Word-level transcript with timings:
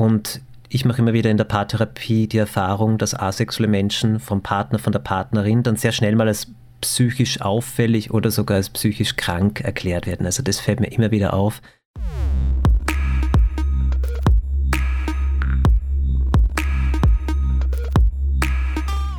Und 0.00 0.40
ich 0.70 0.86
mache 0.86 1.02
immer 1.02 1.12
wieder 1.12 1.30
in 1.30 1.36
der 1.36 1.44
Paartherapie 1.44 2.26
die 2.26 2.38
Erfahrung, 2.38 2.96
dass 2.96 3.14
asexuelle 3.14 3.68
Menschen 3.68 4.18
vom 4.18 4.40
Partner, 4.40 4.78
von 4.78 4.94
der 4.94 5.00
Partnerin 5.00 5.62
dann 5.62 5.76
sehr 5.76 5.92
schnell 5.92 6.16
mal 6.16 6.26
als 6.26 6.46
psychisch 6.80 7.42
auffällig 7.42 8.10
oder 8.10 8.30
sogar 8.30 8.56
als 8.56 8.70
psychisch 8.70 9.16
krank 9.16 9.60
erklärt 9.60 10.06
werden. 10.06 10.24
Also 10.24 10.42
das 10.42 10.58
fällt 10.58 10.80
mir 10.80 10.90
immer 10.90 11.10
wieder 11.10 11.34
auf. 11.34 11.60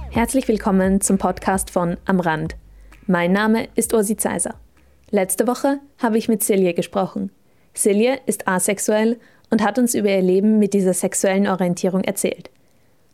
Herzlich 0.10 0.48
willkommen 0.48 1.00
zum 1.00 1.20
Podcast 1.20 1.70
von 1.70 1.98
Am 2.06 2.20
Rand. 2.20 2.56
Mein 3.06 3.32
Name 3.32 3.68
ist 3.76 3.94
Ursi 3.94 4.18
Zeiser. 4.18 4.56
Letzte 5.12 5.46
Woche 5.46 5.80
habe 6.00 6.18
ich 6.18 6.28
mit 6.28 6.44
Silje 6.44 6.74
gesprochen. 6.74 7.30
Silje 7.76 8.20
ist 8.26 8.48
asexuell 8.48 9.20
und 9.52 9.62
hat 9.62 9.78
uns 9.78 9.94
über 9.94 10.10
ihr 10.10 10.22
Leben 10.22 10.58
mit 10.58 10.74
dieser 10.74 10.94
sexuellen 10.94 11.48
Orientierung 11.48 12.04
erzählt. 12.04 12.50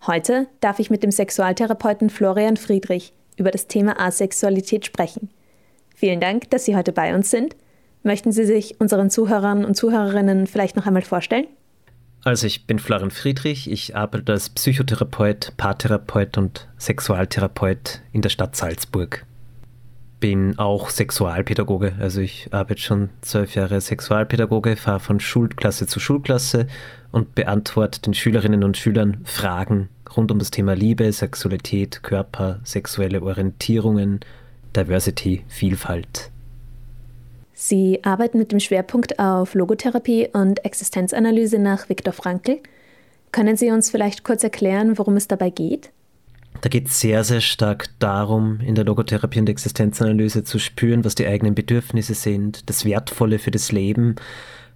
Heute 0.06 0.48
darf 0.62 0.80
ich 0.80 0.90
mit 0.90 1.04
dem 1.04 1.12
Sexualtherapeuten 1.12 2.10
Florian 2.10 2.56
Friedrich 2.56 3.12
über 3.36 3.52
das 3.52 3.68
Thema 3.68 4.00
Asexualität 4.00 4.86
sprechen. 4.86 5.30
Vielen 5.96 6.22
Dank, 6.22 6.50
dass 6.52 6.66
Sie 6.66 6.76
heute 6.76 6.94
bei 6.94 7.14
uns 7.14 7.32
sind. 7.32 7.56
Möchten 8.04 8.32
Sie 8.32 8.46
sich 8.46 8.80
unseren 8.80 9.10
Zuhörern 9.10 9.66
und 9.66 9.76
Zuhörerinnen 9.76 10.48
vielleicht 10.48 10.76
noch 10.76 10.86
einmal 10.86 11.02
vorstellen? 11.02 11.48
Also 12.24 12.46
ich 12.46 12.68
bin 12.68 12.80
Florian 12.80 13.12
Friedrich, 13.12 13.70
ich 13.70 13.96
arbeite 13.96 14.32
als 14.32 14.50
Psychotherapeut, 14.50 15.54
Paartherapeut 15.58 16.38
und 16.38 16.68
Sexualtherapeut 16.78 18.02
in 18.12 18.22
der 18.22 18.30
Stadt 18.30 18.56
Salzburg 18.56 19.26
bin 20.20 20.58
auch 20.58 20.90
Sexualpädagoge. 20.90 21.94
Also 22.00 22.22
ich 22.22 22.50
arbeite 22.52 22.82
schon 22.82 23.10
zwölf 23.22 23.56
Jahre 23.56 23.76
als 23.76 23.88
Sexualpädagoge, 23.88 24.76
fahre 24.76 25.00
von 25.00 25.20
Schulklasse 25.20 25.88
zu 25.88 26.00
Schulklasse 26.00 26.68
und 27.12 27.36
beantworte 27.36 28.02
den 28.02 28.14
Schülerinnen 28.14 28.64
und 28.64 28.78
Schülern 28.78 29.22
Fragen 29.24 29.90
rund 30.16 30.32
um 30.32 30.40
das 30.40 30.52
Thema 30.52 30.74
Liebe, 30.74 31.12
Sexualität, 31.12 32.02
Körper, 32.04 32.60
sexuelle 32.64 33.22
Orientierungen, 33.22 34.22
Diversity, 34.76 35.44
Vielfalt. 35.48 36.32
Sie 37.54 38.04
arbeiten 38.04 38.38
mit 38.38 38.52
dem 38.52 38.60
Schwerpunkt 38.60 39.20
auf 39.20 39.56
Logotherapie 39.56 40.30
und 40.32 40.64
Existenzanalyse 40.64 41.60
nach 41.60 41.90
Viktor 41.90 42.14
Frankl. 42.14 42.60
Können 43.32 43.58
Sie 43.58 43.72
uns 43.72 43.90
vielleicht 43.90 44.24
kurz 44.24 44.44
erklären, 44.44 44.98
worum 44.98 45.18
es 45.18 45.28
dabei 45.28 45.50
geht? 45.50 45.92
Da 46.62 46.70
geht 46.70 46.88
es 46.88 47.00
sehr, 47.00 47.24
sehr 47.24 47.42
stark 47.42 47.90
darum, 48.00 48.60
in 48.62 48.76
der 48.76 48.86
Logotherapie 48.86 49.40
und 49.40 49.50
Existenzanalyse 49.50 50.44
zu 50.44 50.60
spüren, 50.60 51.06
was 51.06 51.16
die 51.16 51.28
eigenen 51.28 51.56
Bedürfnisse 51.56 52.16
sind, 52.16 52.70
das 52.70 52.84
Wertvolle 52.84 53.40
für 53.40 53.52
das 53.52 53.72
Leben. 53.72 54.16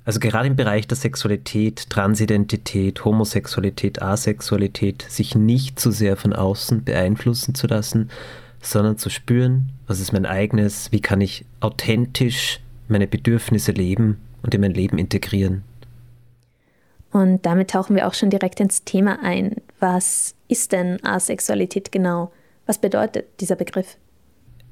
Also 0.05 0.19
gerade 0.19 0.47
im 0.47 0.55
Bereich 0.55 0.88
der 0.88 0.97
Sexualität, 0.97 1.89
Transidentität, 1.89 3.03
Homosexualität, 3.05 4.01
Asexualität, 4.01 5.05
sich 5.07 5.35
nicht 5.35 5.79
zu 5.79 5.91
sehr 5.91 6.17
von 6.17 6.33
außen 6.33 6.83
beeinflussen 6.83 7.55
zu 7.55 7.67
lassen, 7.67 8.09
sondern 8.61 8.97
zu 8.97 9.09
spüren, 9.09 9.69
was 9.88 9.99
ist 9.99 10.13
mein 10.13 10.25
eigenes, 10.25 10.91
wie 10.91 11.01
kann 11.01 11.21
ich 11.21 11.45
authentisch 11.59 12.59
meine 12.88 13.07
Bedürfnisse 13.07 13.71
leben 13.71 14.17
und 14.43 14.53
in 14.53 14.61
mein 14.61 14.73
Leben 14.73 14.97
integrieren. 14.97 15.63
Und 17.11 17.45
damit 17.45 17.71
tauchen 17.71 17.95
wir 17.95 18.07
auch 18.07 18.13
schon 18.13 18.29
direkt 18.29 18.59
ins 18.59 18.83
Thema 18.83 19.19
ein. 19.21 19.55
Was 19.79 20.35
ist 20.47 20.71
denn 20.71 21.03
Asexualität 21.03 21.91
genau? 21.91 22.31
Was 22.65 22.77
bedeutet 22.77 23.41
dieser 23.41 23.55
Begriff? 23.55 23.97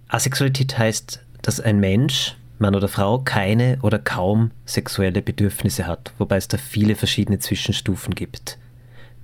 Asexualität 0.08 0.78
heißt, 0.78 1.22
dass 1.42 1.60
ein 1.60 1.80
Mensch, 1.80 2.38
Mann 2.58 2.76
oder 2.76 2.88
Frau, 2.88 3.20
keine 3.20 3.78
oder 3.82 4.00
kaum 4.00 4.52
sexuelle 4.66 5.22
Bedürfnisse 5.22 5.86
hat, 5.88 6.14
wobei 6.18 6.38
es 6.38 6.48
da 6.48 6.58
viele 6.58 6.96
verschiedene 6.96 7.40
Zwischenstufen 7.40 8.16
gibt. 8.16 8.58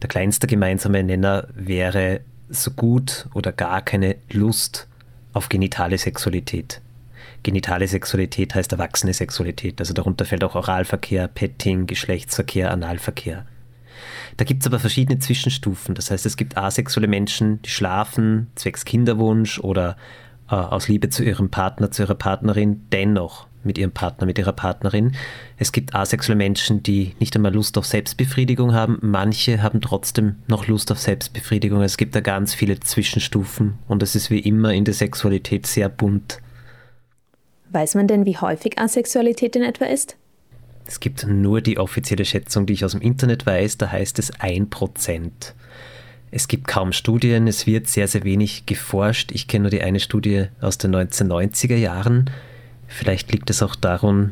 Der 0.01 0.09
kleinste 0.09 0.47
gemeinsame 0.47 1.03
Nenner 1.03 1.47
wäre 1.53 2.21
so 2.49 2.71
gut 2.71 3.27
oder 3.33 3.51
gar 3.51 3.81
keine 3.81 4.17
Lust 4.31 4.87
auf 5.33 5.49
genitale 5.49 5.97
Sexualität. 5.97 6.81
Genitale 7.45 7.87
Sexualität 7.87 8.55
heißt 8.55 8.71
erwachsene 8.71 9.13
Sexualität. 9.13 9.79
Also 9.79 9.93
darunter 9.93 10.25
fällt 10.25 10.43
auch 10.43 10.55
Oralverkehr, 10.55 11.27
Petting, 11.27 11.85
Geschlechtsverkehr, 11.85 12.71
Analverkehr. 12.71 13.45
Da 14.37 14.45
gibt 14.45 14.63
es 14.63 14.67
aber 14.67 14.79
verschiedene 14.79 15.19
Zwischenstufen. 15.19 15.93
Das 15.93 16.09
heißt, 16.09 16.25
es 16.25 16.37
gibt 16.37 16.57
asexuelle 16.57 17.07
Menschen, 17.07 17.61
die 17.61 17.69
schlafen 17.69 18.47
zwecks 18.55 18.83
Kinderwunsch 18.83 19.59
oder 19.59 19.95
äh, 20.49 20.55
aus 20.55 20.87
Liebe 20.87 21.09
zu 21.09 21.23
ihrem 21.23 21.51
Partner, 21.51 21.91
zu 21.91 22.01
ihrer 22.01 22.15
Partnerin, 22.15 22.81
dennoch 22.91 23.45
mit 23.63 23.77
ihrem 23.77 23.91
Partner, 23.91 24.25
mit 24.25 24.39
ihrer 24.39 24.53
Partnerin. 24.53 25.11
Es 25.57 25.71
gibt 25.71 25.93
asexuelle 25.93 26.37
Menschen, 26.37 26.81
die 26.81 27.15
nicht 27.19 27.35
einmal 27.35 27.53
Lust 27.53 27.77
auf 27.77 27.85
Selbstbefriedigung 27.85 28.73
haben. 28.73 28.97
Manche 29.01 29.61
haben 29.61 29.81
trotzdem 29.81 30.37
noch 30.47 30.65
Lust 30.65 30.91
auf 30.91 30.97
Selbstbefriedigung. 30.97 31.83
Es 31.83 31.97
gibt 31.97 32.15
da 32.15 32.21
ganz 32.21 32.55
viele 32.55 32.79
Zwischenstufen 32.79 33.75
und 33.87 34.01
es 34.01 34.15
ist 34.15 34.31
wie 34.31 34.39
immer 34.39 34.73
in 34.73 34.83
der 34.83 34.95
Sexualität 34.95 35.67
sehr 35.67 35.89
bunt. 35.89 36.39
Weiß 37.75 37.93
man 37.95 38.07
denn, 38.07 38.25
wie 38.25 38.37
häufig 38.37 38.79
Asexualität 38.79 39.57
in 39.57 39.61
etwa 39.61 39.83
ist? 39.83 40.15
Es 40.87 41.01
gibt 41.01 41.27
nur 41.27 41.59
die 41.59 41.77
offizielle 41.77 42.23
Schätzung, 42.23 42.65
die 42.65 42.71
ich 42.71 42.85
aus 42.85 42.93
dem 42.93 43.01
Internet 43.01 43.45
weiß, 43.45 43.77
da 43.77 43.91
heißt 43.91 44.17
es 44.17 44.33
1%. 44.35 45.29
Es 46.31 46.47
gibt 46.47 46.67
kaum 46.67 46.93
Studien, 46.93 47.47
es 47.47 47.67
wird 47.67 47.87
sehr, 47.87 48.07
sehr 48.07 48.23
wenig 48.23 48.65
geforscht. 48.65 49.33
Ich 49.33 49.49
kenne 49.49 49.63
nur 49.63 49.71
die 49.71 49.81
eine 49.81 49.99
Studie 49.99 50.45
aus 50.61 50.77
den 50.77 50.95
1990er 50.95 51.75
Jahren. 51.75 52.29
Vielleicht 52.87 53.33
liegt 53.33 53.49
es 53.49 53.61
auch 53.61 53.75
daran, 53.75 54.31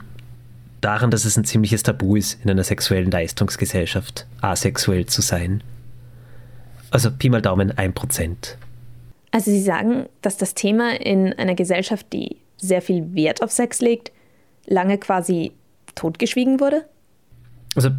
daran, 0.80 1.12
dass 1.12 1.26
es 1.26 1.36
ein 1.36 1.44
ziemliches 1.44 1.84
Tabu 1.84 2.16
ist, 2.16 2.42
in 2.46 2.50
einer 2.50 2.64
sexuellen 2.64 3.12
Leistungsgesellschaft 3.12 4.26
asexuell 4.40 5.08
zu 5.08 5.22
sein. 5.22 5.62
Also 6.92 7.12
Pi 7.12 7.28
mal 7.28 7.42
Daumen 7.42 7.74
1%. 7.74 8.56
Also 9.32 9.52
Sie 9.52 9.62
sagen, 9.62 10.06
dass 10.22 10.38
das 10.38 10.54
Thema 10.54 10.98
in 10.98 11.34
einer 11.34 11.56
Gesellschaft, 11.56 12.06
die 12.14 12.38
sehr 12.68 12.82
viel 12.82 13.14
Wert 13.14 13.42
auf 13.44 13.52
Sex 13.52 13.82
legt, 13.82 14.12
lange 14.66 14.98
quasi 14.98 15.52
totgeschwiegen 15.96 16.60
wurde? 16.60 16.86
Also 17.76 17.90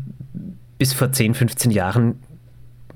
bis 0.79 0.93
vor 0.93 1.13
10, 1.13 1.35
15 1.35 1.71
Jahren, 1.71 2.21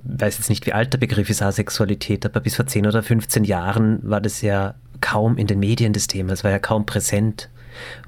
weiß 0.04 0.38
jetzt 0.38 0.48
nicht, 0.48 0.66
wie 0.66 0.72
alt 0.72 0.92
der 0.92 0.98
Begriff 0.98 1.30
ist, 1.30 1.42
Asexualität, 1.42 2.24
aber 2.24 2.40
bis 2.40 2.56
vor 2.56 2.66
10 2.66 2.86
oder 2.86 3.02
15 3.02 3.44
Jahren 3.44 4.00
war 4.02 4.20
das 4.20 4.42
ja 4.42 4.74
kaum 5.00 5.36
in 5.36 5.46
den 5.46 5.60
Medien 5.60 5.92
das 5.92 6.06
Thema, 6.06 6.32
es 6.32 6.44
war 6.44 6.50
ja 6.50 6.58
kaum 6.58 6.86
präsent. 6.86 7.48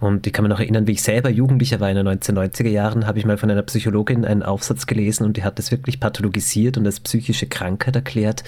Und 0.00 0.26
ich 0.26 0.32
kann 0.32 0.42
mich 0.42 0.50
noch 0.50 0.58
erinnern, 0.58 0.88
wie 0.88 0.92
ich 0.92 1.02
selber 1.02 1.30
Jugendlicher 1.30 1.78
war 1.78 1.90
in 1.90 1.96
den 1.96 2.08
1990er 2.08 2.68
Jahren, 2.68 3.06
habe 3.06 3.18
ich 3.18 3.24
mal 3.24 3.38
von 3.38 3.50
einer 3.50 3.62
Psychologin 3.62 4.24
einen 4.24 4.42
Aufsatz 4.42 4.86
gelesen 4.86 5.24
und 5.24 5.36
die 5.36 5.44
hat 5.44 5.60
das 5.60 5.70
wirklich 5.70 6.00
pathologisiert 6.00 6.76
und 6.76 6.86
als 6.86 6.98
psychische 6.98 7.46
Krankheit 7.46 7.94
erklärt, 7.94 8.42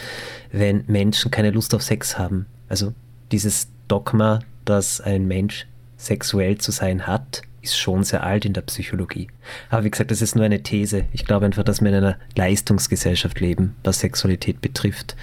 wenn 0.50 0.82
Menschen 0.88 1.30
keine 1.30 1.50
Lust 1.50 1.74
auf 1.74 1.82
Sex 1.82 2.18
haben. 2.18 2.46
Also 2.68 2.92
dieses 3.30 3.68
Dogma, 3.86 4.40
dass 4.64 5.00
ein 5.00 5.26
Mensch 5.26 5.66
sexuell 5.96 6.58
zu 6.58 6.72
sein 6.72 7.06
hat, 7.06 7.42
ist 7.62 7.78
schon 7.78 8.02
sehr 8.02 8.24
alt 8.24 8.44
in 8.44 8.52
der 8.52 8.62
Psychologie. 8.62 9.28
Aber 9.70 9.84
wie 9.84 9.90
gesagt, 9.90 10.10
das 10.10 10.20
ist 10.20 10.34
nur 10.34 10.44
eine 10.44 10.62
These. 10.62 11.04
Ich 11.12 11.24
glaube 11.24 11.46
einfach, 11.46 11.62
dass 11.62 11.80
wir 11.80 11.88
in 11.88 11.94
einer 11.94 12.16
Leistungsgesellschaft 12.36 13.40
leben, 13.40 13.76
was 13.84 14.00
Sexualität 14.00 14.60
betrifft. 14.60 15.16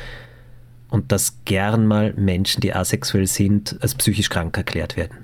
Und 0.90 1.12
dass 1.12 1.44
gern 1.46 1.86
mal 1.86 2.14
Menschen, 2.14 2.62
die 2.62 2.74
asexuell 2.74 3.28
sind, 3.28 3.78
als 3.82 3.94
psychisch 3.94 4.30
krank 4.30 4.58
erklärt 4.58 4.98
werden. 4.98 5.18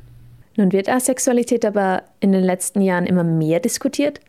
Nun 0.57 0.71
wird 0.71 0.89
Asexualität 0.89 1.65
aber 1.65 2.03
in 2.19 2.31
den 2.31 2.43
letzten 2.43 2.81
Jahren 2.81 3.05
immer 3.05 3.23
mehr 3.23 3.59
diskutiert. 3.59 4.19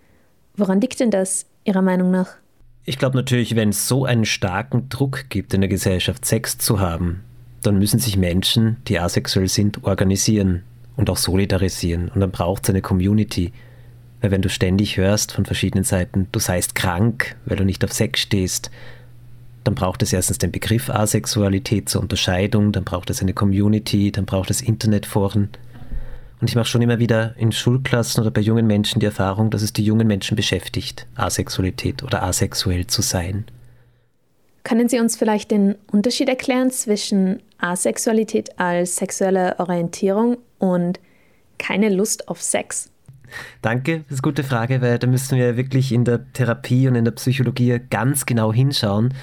Woran 0.57 0.81
liegt 0.81 0.99
denn 1.01 1.11
das 1.11 1.47
Ihrer 1.65 1.83
Meinung 1.83 2.11
nach? 2.11 2.37
Ich 2.85 2.99
glaube 2.99 3.17
natürlich, 3.17 3.57
wenn 3.57 3.71
es 3.71 3.89
so 3.89 4.05
einen 4.05 4.25
starken 4.25 4.89
Druck 4.89 5.29
gibt 5.29 5.53
in 5.53 5.61
der 5.61 5.69
Gesellschaft, 5.69 6.25
Sex 6.25 6.57
zu 6.57 6.81
haben, 6.81 7.23
dann 7.67 7.79
müssen 7.79 7.99
sich 7.99 8.17
Menschen, 8.17 8.77
die 8.87 8.99
asexuell 8.99 9.49
sind, 9.49 9.85
organisieren 9.85 10.63
und 10.97 11.11
auch 11.11 11.17
solidarisieren. 11.17 12.09
Und 12.09 12.21
dann 12.21 12.31
braucht 12.31 12.65
es 12.65 12.71
eine 12.71 12.83
Community. 12.83 13.53
Weil 14.21 14.31
wenn 14.31 14.43
du 14.43 14.49
ständig 14.49 14.97
hörst 14.97 15.33
von 15.33 15.45
verschiedenen 15.45 15.85
Seiten, 15.85 16.29
du 16.33 16.39
seist 16.39 16.75
krank, 16.75 17.37
weil 17.45 17.57
du 17.57 17.65
nicht 17.65 17.85
auf 17.85 17.93
Sex 17.93 18.21
stehst, 18.21 18.71
dann 19.65 19.75
braucht 19.75 20.03
es 20.03 20.13
erstens 20.13 20.39
den 20.39 20.53
Begriff 20.53 20.89
Asexualität 20.89 21.89
zur 21.89 22.01
Unterscheidung, 22.01 22.73
dann 22.73 22.85
braucht 22.85 23.11
es 23.11 23.21
eine 23.21 23.35
Community, 23.35 24.13
dann 24.13 24.25
braucht 24.25 24.51
es 24.51 24.63
Internetforen. 24.63 25.51
Und 26.41 26.49
ich 26.49 26.55
mache 26.55 26.67
schon 26.67 26.83
immer 26.83 26.99
wieder 26.99 27.35
in 27.37 27.51
Schulklassen 27.51 28.21
oder 28.21 28.31
bei 28.31 28.41
jungen 28.41 28.67
Menschen 28.67 29.01
die 29.01 29.07
Erfahrung, 29.07 29.51
dass 29.51 29.63
es 29.63 29.73
die 29.73 29.85
jungen 29.85 30.07
Menschen 30.07 30.37
beschäftigt, 30.37 31.07
Asexualität 31.17 32.03
oder 32.03 32.23
asexuell 32.23 32.87
zu 32.87 33.03
sein. 33.03 33.45
Können 34.67 34.89
Sie 34.89 34.99
uns 34.99 35.15
vielleicht 35.15 35.53
den 35.53 35.77
Unterschied 35.93 36.29
erklären 36.29 36.73
zwischen 36.73 37.41
Asexualität 37.59 38.59
als 38.59 38.97
sexuelle 38.97 39.61
Orientierung 39.61 40.39
und 40.59 40.99
keine 41.57 41.89
Lust 41.89 42.27
auf 42.27 42.43
Sex? 42.43 42.91
Danke, 43.63 43.99
das 43.99 44.19
ist 44.19 44.25
eine 44.25 44.33
gute 44.33 44.43
Frage, 44.43 44.83
weil 44.83 44.99
da 44.99 45.07
müssen 45.07 45.39
wir 45.39 45.57
wirklich 45.57 45.93
in 45.93 46.05
der 46.05 46.33
Therapie 46.33 46.89
und 46.89 46.97
in 46.97 47.05
der 47.05 47.13
Psychologie 47.13 47.79
ganz 47.91 48.27
genau 48.27 48.53
hinschauen. 48.53 49.15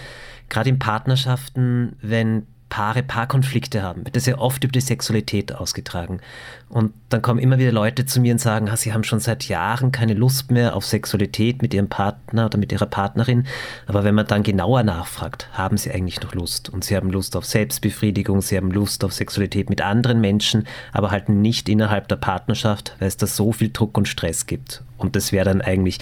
Gerade 0.48 0.70
in 0.70 0.80
Partnerschaften, 0.80 1.98
wenn 2.02 2.48
Paare 2.74 3.04
Paarkonflikte 3.04 3.84
haben, 3.84 4.04
wird 4.04 4.16
das 4.16 4.26
ja 4.26 4.40
oft 4.40 4.64
über 4.64 4.72
die 4.72 4.82
Sexualität 4.82 5.54
ausgetragen. 5.54 6.22
Und 6.70 6.92
dann 7.10 7.22
kommen 7.22 7.38
immer 7.38 7.60
wieder 7.60 7.72
Leute 7.72 8.08
zu 8.08 8.20
mir 8.20 8.32
und 8.32 8.40
sagen, 8.40 8.68
ah, 8.68 8.76
sie 8.76 8.94
haben 8.94 9.04
schon 9.04 9.20
seit 9.20 9.48
Jahren 9.48 9.92
keine 9.92 10.16
Lust 10.16 10.50
mehr 10.50 10.76
auf 10.76 10.84
Sexualität 10.84 11.62
mit 11.62 11.76
ihrem 11.76 11.88
Partner 11.88 12.48
oder 12.48 12.58
mit 12.58 12.72
ihrer 12.72 12.88
Partnerin. 12.88 13.46
Aber 13.86 14.04
wenn 14.04 14.16
man 14.16 14.26
dann 14.26 14.42
genauer 14.42 14.82
nachfragt, 14.82 15.50
haben 15.54 15.78
sie 15.78 15.92
eigentlich 15.92 16.20
noch 16.24 16.34
Lust. 16.34 16.70
Und 16.70 16.84
sie 16.84 16.96
haben 16.96 17.12
Lust 17.12 17.36
auf 17.36 17.46
Selbstbefriedigung, 17.46 18.42
sie 18.42 18.58
haben 18.58 18.72
Lust 18.72 19.04
auf 19.04 19.14
Sexualität 19.14 19.70
mit 19.70 19.84
anderen 19.84 20.20
Menschen, 20.20 20.66
aber 20.94 21.12
halt 21.12 21.30
nicht 21.30 21.70
innerhalb 21.70 22.08
der 22.08 22.16
Partnerschaft, 22.16 22.96
weil 22.98 23.08
es 23.08 23.18
da 23.18 23.28
so 23.28 23.52
viel 23.52 23.70
Druck 23.72 23.96
und 24.00 24.08
Stress 24.08 24.48
gibt. 24.48 24.84
Und 24.98 25.16
das 25.16 25.32
wäre 25.32 25.46
dann 25.46 25.62
eigentlich 25.62 26.00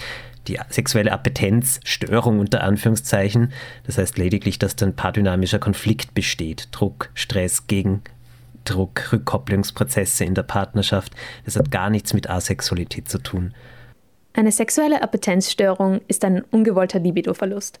die 0.48 0.58
sexuelle 0.68 1.12
Appetenzstörung 1.12 2.38
unter 2.38 2.62
Anführungszeichen. 2.62 3.52
Das 3.86 3.98
heißt 3.98 4.18
lediglich, 4.18 4.58
dass 4.58 4.76
dann 4.76 4.94
paardynamischer 4.94 5.58
Konflikt 5.58 6.14
besteht. 6.14 6.68
Druck, 6.72 7.10
Stress, 7.14 7.66
Gegendruck, 7.66 9.12
Rückkopplungsprozesse 9.12 10.24
in 10.24 10.34
der 10.34 10.42
Partnerschaft. 10.42 11.14
Das 11.44 11.56
hat 11.56 11.70
gar 11.70 11.90
nichts 11.90 12.14
mit 12.14 12.28
Asexualität 12.28 13.08
zu 13.08 13.18
tun. 13.18 13.54
Eine 14.34 14.52
sexuelle 14.52 15.02
Appetenzstörung 15.02 16.00
ist 16.08 16.24
ein 16.24 16.42
ungewollter 16.50 16.98
Libidoverlust. 16.98 17.80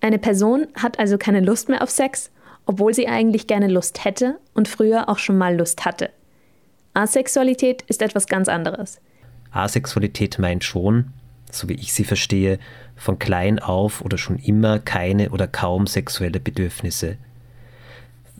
Eine 0.00 0.18
Person 0.18 0.66
hat 0.74 0.98
also 0.98 1.18
keine 1.18 1.40
Lust 1.40 1.68
mehr 1.68 1.82
auf 1.82 1.90
Sex, 1.90 2.30
obwohl 2.66 2.94
sie 2.94 3.08
eigentlich 3.08 3.46
gerne 3.46 3.68
Lust 3.68 4.04
hätte 4.04 4.38
und 4.54 4.68
früher 4.68 5.08
auch 5.08 5.18
schon 5.18 5.38
mal 5.38 5.56
Lust 5.56 5.84
hatte. 5.84 6.10
Asexualität 6.94 7.82
ist 7.82 8.02
etwas 8.02 8.26
ganz 8.26 8.48
anderes. 8.48 9.00
Asexualität 9.50 10.38
meint 10.38 10.64
schon, 10.64 11.12
so 11.54 11.68
wie 11.68 11.74
ich 11.74 11.92
sie 11.92 12.04
verstehe, 12.04 12.58
von 12.96 13.18
klein 13.18 13.58
auf 13.58 14.00
oder 14.00 14.18
schon 14.18 14.38
immer 14.38 14.78
keine 14.78 15.30
oder 15.30 15.46
kaum 15.46 15.86
sexuelle 15.86 16.40
Bedürfnisse. 16.40 17.16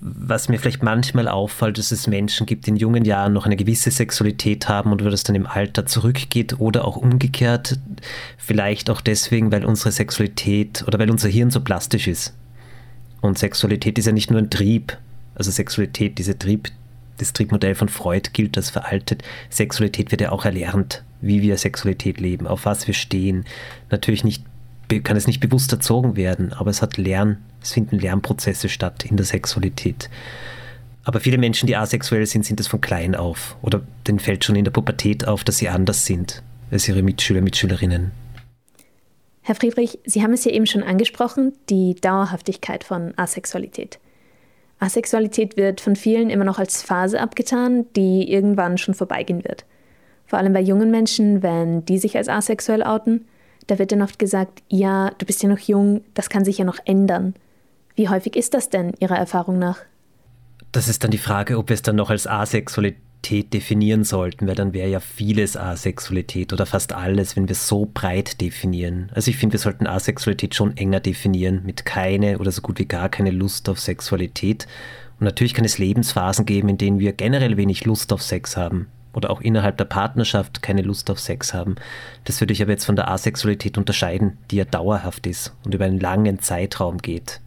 Was 0.06 0.48
mir 0.48 0.58
vielleicht 0.58 0.82
manchmal 0.82 1.28
auffällt, 1.28 1.78
dass 1.78 1.90
es 1.90 2.06
Menschen 2.06 2.46
gibt, 2.46 2.66
die 2.66 2.70
in 2.70 2.76
jungen 2.76 3.04
Jahren 3.04 3.32
noch 3.32 3.46
eine 3.46 3.56
gewisse 3.56 3.90
Sexualität 3.90 4.68
haben 4.68 4.92
und 4.92 5.02
wo 5.02 5.08
das 5.08 5.22
dann 5.22 5.36
im 5.36 5.46
Alter 5.46 5.86
zurückgeht 5.86 6.60
oder 6.60 6.84
auch 6.84 6.96
umgekehrt. 6.96 7.78
Vielleicht 8.36 8.90
auch 8.90 9.00
deswegen, 9.00 9.50
weil 9.50 9.64
unsere 9.64 9.92
Sexualität 9.92 10.84
oder 10.86 10.98
weil 10.98 11.10
unser 11.10 11.28
Hirn 11.28 11.50
so 11.50 11.60
plastisch 11.60 12.06
ist. 12.06 12.34
Und 13.22 13.38
Sexualität 13.38 13.98
ist 13.98 14.04
ja 14.04 14.12
nicht 14.12 14.30
nur 14.30 14.40
ein 14.40 14.50
Trieb. 14.50 14.98
Also 15.36 15.50
Sexualität, 15.50 16.18
diese 16.18 16.38
Trieb, 16.38 16.68
das 17.16 17.32
Triebmodell 17.32 17.74
von 17.74 17.88
Freud 17.88 18.30
gilt 18.34 18.58
als 18.58 18.70
veraltet. 18.70 19.22
Sexualität 19.48 20.10
wird 20.10 20.20
ja 20.20 20.32
auch 20.32 20.44
erlernt 20.44 21.02
wie 21.26 21.42
wir 21.42 21.56
Sexualität 21.56 22.20
leben, 22.20 22.46
auf 22.46 22.64
was 22.64 22.86
wir 22.86 22.94
stehen. 22.94 23.44
Natürlich 23.90 24.24
nicht, 24.24 24.44
kann 25.02 25.16
es 25.16 25.26
nicht 25.26 25.40
bewusst 25.40 25.72
erzogen 25.72 26.16
werden, 26.16 26.52
aber 26.52 26.70
es 26.70 26.82
hat 26.82 26.96
Lern, 26.96 27.38
es 27.62 27.72
finden 27.72 27.98
Lernprozesse 27.98 28.68
statt 28.68 29.04
in 29.04 29.16
der 29.16 29.26
Sexualität. 29.26 30.10
Aber 31.04 31.20
viele 31.20 31.38
Menschen, 31.38 31.66
die 31.66 31.76
asexuell 31.76 32.26
sind, 32.26 32.46
sind 32.46 32.60
es 32.60 32.66
von 32.66 32.80
klein 32.80 33.14
auf 33.14 33.56
oder 33.62 33.82
denen 34.06 34.18
fällt 34.18 34.44
schon 34.44 34.56
in 34.56 34.64
der 34.64 34.72
Pubertät 34.72 35.26
auf, 35.26 35.44
dass 35.44 35.58
sie 35.58 35.68
anders 35.68 36.06
sind 36.06 36.42
als 36.70 36.88
ihre 36.88 37.02
Mitschüler, 37.02 37.42
Mitschülerinnen. 37.42 38.12
Herr 39.42 39.54
Friedrich, 39.54 39.98
Sie 40.06 40.22
haben 40.22 40.32
es 40.32 40.44
ja 40.44 40.52
eben 40.52 40.66
schon 40.66 40.82
angesprochen, 40.82 41.52
die 41.68 41.94
Dauerhaftigkeit 41.96 42.82
von 42.82 43.12
Asexualität. 43.16 43.98
Asexualität 44.78 45.58
wird 45.58 45.82
von 45.82 45.96
vielen 45.96 46.30
immer 46.30 46.44
noch 46.44 46.58
als 46.58 46.82
Phase 46.82 47.20
abgetan, 47.20 47.84
die 47.94 48.30
irgendwann 48.30 48.78
schon 48.78 48.94
vorbeigehen 48.94 49.44
wird. 49.44 49.66
Vor 50.34 50.40
allem 50.40 50.52
bei 50.52 50.62
jungen 50.62 50.90
Menschen, 50.90 51.44
wenn 51.44 51.84
die 51.84 51.96
sich 51.96 52.16
als 52.16 52.28
asexuell 52.28 52.82
outen, 52.82 53.24
da 53.68 53.78
wird 53.78 53.92
dann 53.92 54.02
oft 54.02 54.18
gesagt, 54.18 54.64
ja, 54.68 55.12
du 55.16 55.26
bist 55.26 55.44
ja 55.44 55.48
noch 55.48 55.60
jung, 55.60 56.02
das 56.14 56.28
kann 56.28 56.44
sich 56.44 56.58
ja 56.58 56.64
noch 56.64 56.80
ändern. 56.86 57.34
Wie 57.94 58.08
häufig 58.08 58.34
ist 58.34 58.52
das 58.52 58.68
denn 58.68 58.94
Ihrer 58.98 59.16
Erfahrung 59.16 59.60
nach? 59.60 59.78
Das 60.72 60.88
ist 60.88 61.04
dann 61.04 61.12
die 61.12 61.18
Frage, 61.18 61.56
ob 61.56 61.68
wir 61.68 61.74
es 61.74 61.82
dann 61.82 61.94
noch 61.94 62.10
als 62.10 62.26
Asexualität 62.26 63.54
definieren 63.54 64.02
sollten, 64.02 64.48
weil 64.48 64.56
dann 64.56 64.72
wäre 64.72 64.88
ja 64.88 64.98
vieles 64.98 65.56
Asexualität 65.56 66.52
oder 66.52 66.66
fast 66.66 66.92
alles, 66.92 67.36
wenn 67.36 67.46
wir 67.46 67.52
es 67.52 67.68
so 67.68 67.88
breit 67.94 68.40
definieren. 68.40 69.12
Also 69.14 69.30
ich 69.30 69.36
finde, 69.36 69.52
wir 69.52 69.60
sollten 69.60 69.86
Asexualität 69.86 70.56
schon 70.56 70.76
enger 70.76 70.98
definieren, 70.98 71.62
mit 71.64 71.84
keine 71.84 72.40
oder 72.40 72.50
so 72.50 72.60
gut 72.60 72.80
wie 72.80 72.86
gar 72.86 73.08
keine 73.08 73.30
Lust 73.30 73.68
auf 73.68 73.78
Sexualität. 73.78 74.66
Und 75.20 75.26
natürlich 75.26 75.54
kann 75.54 75.64
es 75.64 75.78
Lebensphasen 75.78 76.44
geben, 76.44 76.70
in 76.70 76.78
denen 76.78 76.98
wir 76.98 77.12
generell 77.12 77.56
wenig 77.56 77.84
Lust 77.84 78.12
auf 78.12 78.20
Sex 78.20 78.56
haben 78.56 78.88
oder 79.14 79.30
auch 79.30 79.40
innerhalb 79.40 79.76
der 79.78 79.84
Partnerschaft 79.84 80.62
keine 80.62 80.82
Lust 80.82 81.10
auf 81.10 81.20
Sex 81.20 81.54
haben. 81.54 81.76
Das 82.24 82.40
würde 82.40 82.52
ich 82.52 82.62
aber 82.62 82.72
jetzt 82.72 82.84
von 82.84 82.96
der 82.96 83.10
Asexualität 83.10 83.78
unterscheiden, 83.78 84.38
die 84.50 84.56
ja 84.56 84.64
dauerhaft 84.64 85.26
ist 85.26 85.54
und 85.64 85.74
über 85.74 85.84
einen 85.84 86.00
langen 86.00 86.40
Zeitraum 86.40 86.98
geht. 86.98 87.40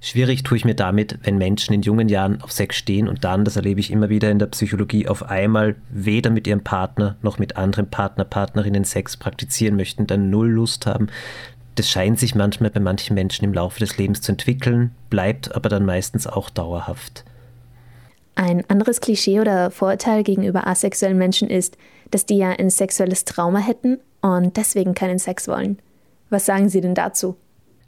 Schwierig 0.00 0.42
tue 0.42 0.56
ich 0.56 0.64
mir 0.64 0.74
damit, 0.74 1.18
wenn 1.22 1.38
Menschen 1.38 1.72
in 1.72 1.82
jungen 1.82 2.08
Jahren 2.08 2.42
auf 2.42 2.52
Sex 2.52 2.76
stehen 2.76 3.08
und 3.08 3.24
dann, 3.24 3.44
das 3.44 3.56
erlebe 3.56 3.80
ich 3.80 3.90
immer 3.90 4.08
wieder 4.08 4.30
in 4.30 4.38
der 4.38 4.46
Psychologie, 4.46 5.08
auf 5.08 5.22
einmal 5.22 5.76
weder 5.90 6.30
mit 6.30 6.46
ihrem 6.46 6.64
Partner 6.64 7.16
noch 7.22 7.38
mit 7.38 7.56
anderen 7.56 7.88
Partner, 7.88 8.24
Partnerinnen 8.24 8.84
Sex 8.84 9.16
praktizieren 9.16 9.76
möchten, 9.76 10.06
dann 10.06 10.30
null 10.30 10.48
Lust 10.48 10.86
haben. 10.86 11.08
Das 11.74 11.88
scheint 11.88 12.18
sich 12.18 12.34
manchmal 12.34 12.70
bei 12.70 12.80
manchen 12.80 13.14
Menschen 13.14 13.44
im 13.44 13.54
Laufe 13.54 13.78
des 13.78 13.96
Lebens 13.98 14.20
zu 14.20 14.32
entwickeln, 14.32 14.90
bleibt 15.10 15.54
aber 15.54 15.68
dann 15.68 15.86
meistens 15.86 16.26
auch 16.26 16.50
dauerhaft. 16.50 17.24
Ein 18.38 18.62
anderes 18.68 19.00
Klischee 19.00 19.40
oder 19.40 19.72
Vorurteil 19.72 20.22
gegenüber 20.22 20.68
asexuellen 20.68 21.18
Menschen 21.18 21.50
ist, 21.50 21.76
dass 22.12 22.24
die 22.24 22.36
ja 22.36 22.50
ein 22.50 22.70
sexuelles 22.70 23.24
Trauma 23.24 23.58
hätten 23.58 23.98
und 24.20 24.56
deswegen 24.56 24.94
keinen 24.94 25.18
Sex 25.18 25.48
wollen. 25.48 25.80
Was 26.30 26.46
sagen 26.46 26.68
Sie 26.68 26.80
denn 26.80 26.94
dazu? 26.94 27.36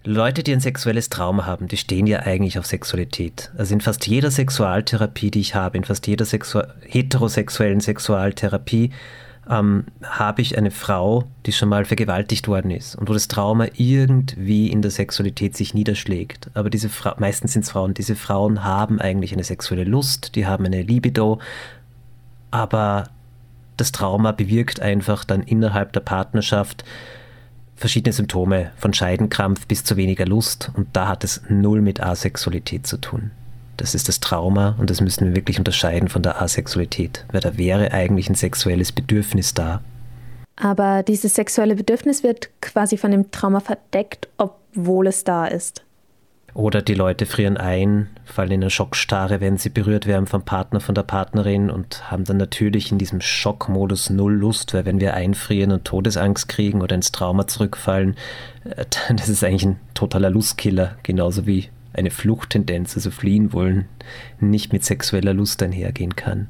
Leute, 0.02 0.43
die 0.43 0.52
ein 0.52 0.58
sexuelles 0.58 1.08
Trauma 1.08 1.47
haben, 1.47 1.69
die 1.69 1.76
stehen 1.76 2.08
ja 2.08 2.20
eigentlich 2.20 2.58
auf 2.58 2.67
Sexualität. 2.67 3.52
Also 3.56 3.75
in 3.75 3.81
fast 3.81 4.08
jeder 4.08 4.32
Sexualtherapie, 4.32 5.31
die 5.31 5.41
ich 5.41 5.55
habe, 5.55 5.79
in 5.79 5.85
fast 5.85 6.08
jeder 6.08 6.25
Sexu 6.25 6.62
heterosexuellen 6.81 7.79
Sexualtherapie, 7.79 8.91
ähm, 9.50 9.85
habe 10.02 10.41
ich 10.41 10.56
eine 10.56 10.70
Frau, 10.70 11.25
die 11.44 11.52
schon 11.52 11.69
mal 11.69 11.85
vergewaltigt 11.85 12.47
worden 12.47 12.70
ist 12.70 12.94
und 12.94 13.08
wo 13.08 13.12
das 13.12 13.26
Trauma 13.26 13.67
irgendwie 13.75 14.70
in 14.70 14.81
der 14.81 14.93
Sexualität 14.93 15.56
sich 15.56 15.75
niederschlägt. 15.75 16.50
Aber 16.55 16.70
diese 16.70 16.88
Fra 16.88 17.17
meistens 17.19 17.52
sind 17.52 17.62
es 17.62 17.70
Frauen, 17.70 17.93
diese 17.93 18.14
Frauen 18.14 18.62
haben 18.62 19.00
eigentlich 19.00 19.32
eine 19.32 19.44
sexuelle 19.44 19.85
Lust, 19.85 20.37
die 20.37 20.47
haben 20.47 20.64
eine 20.64 20.82
Libido, 20.82 21.41
aber 22.52 23.08
das 23.76 23.91
Trauma 23.93 24.32
bewirkt 24.32 24.81
einfach 24.81 25.25
dann 25.25 25.43
innerhalb 25.43 25.93
der 25.93 26.00
Partnerschaft 26.00 26.85
verschiedene 27.75 28.12
Symptome, 28.12 28.70
von 28.76 28.93
Scheidenkrampf 28.93 29.67
bis 29.67 29.85
zu 29.85 29.97
weniger 29.97 30.26
Lust 30.26 30.70
und 30.75 30.88
da 30.93 31.08
hat 31.08 31.25
es 31.25 31.43
null 31.49 31.81
mit 31.81 32.00
Asexualität 32.00 32.87
zu 32.87 32.99
tun. 32.99 33.32
Das 33.80 33.94
ist 33.94 34.08
das 34.08 34.20
Trauma 34.20 34.76
und 34.78 34.90
das 34.90 35.00
müssen 35.00 35.28
wir 35.28 35.34
wirklich 35.34 35.58
unterscheiden 35.58 36.10
von 36.10 36.22
der 36.22 36.42
Asexualität, 36.42 37.24
weil 37.32 37.40
da 37.40 37.56
wäre 37.56 37.92
eigentlich 37.92 38.28
ein 38.28 38.34
sexuelles 38.34 38.92
Bedürfnis 38.92 39.54
da. 39.54 39.80
Aber 40.56 41.02
dieses 41.02 41.32
sexuelle 41.32 41.76
Bedürfnis 41.76 42.22
wird 42.22 42.50
quasi 42.60 42.98
von 42.98 43.10
dem 43.10 43.30
Trauma 43.30 43.60
verdeckt, 43.60 44.28
obwohl 44.36 45.06
es 45.06 45.24
da 45.24 45.46
ist. 45.46 45.82
Oder 46.52 46.82
die 46.82 46.92
Leute 46.92 47.25
frieren 47.25 47.56
ein, 47.56 48.10
fallen 48.26 48.50
in 48.50 48.60
eine 48.60 48.68
Schockstarre, 48.68 49.40
wenn 49.40 49.56
sie 49.56 49.70
berührt 49.70 50.06
werden 50.06 50.26
vom 50.26 50.42
Partner, 50.42 50.80
von 50.80 50.94
der 50.94 51.04
Partnerin 51.04 51.70
und 51.70 52.10
haben 52.10 52.25
dann 52.25 52.37
natürlich 52.37 52.92
in 52.92 52.99
diesem 52.99 53.22
Schockmodus 53.22 54.10
null 54.10 54.34
Lust, 54.34 54.75
weil 54.75 54.84
wenn 54.84 55.00
wir 55.00 55.14
einfrieren 55.14 55.72
und 55.72 55.87
Todesangst 55.87 56.50
kriegen 56.50 56.82
oder 56.82 56.96
ins 56.96 57.12
Trauma 57.12 57.46
zurückfallen, 57.46 58.14
äh, 58.64 58.84
das 59.16 59.30
ist 59.30 59.42
eigentlich 59.42 59.64
ein 59.64 59.80
totaler 59.94 60.28
Lustkiller, 60.28 60.96
genauso 61.02 61.46
wie 61.46 61.70
eine 61.92 62.11
Fluchttendenz, 62.11 62.97
also 62.97 63.11
fliehen 63.11 63.52
wollen, 63.52 63.87
nicht 64.40 64.73
mit 64.73 64.85
sexueller 64.85 65.35
Lust 65.35 65.62
einhergehen 65.62 66.16
kann. 66.16 66.49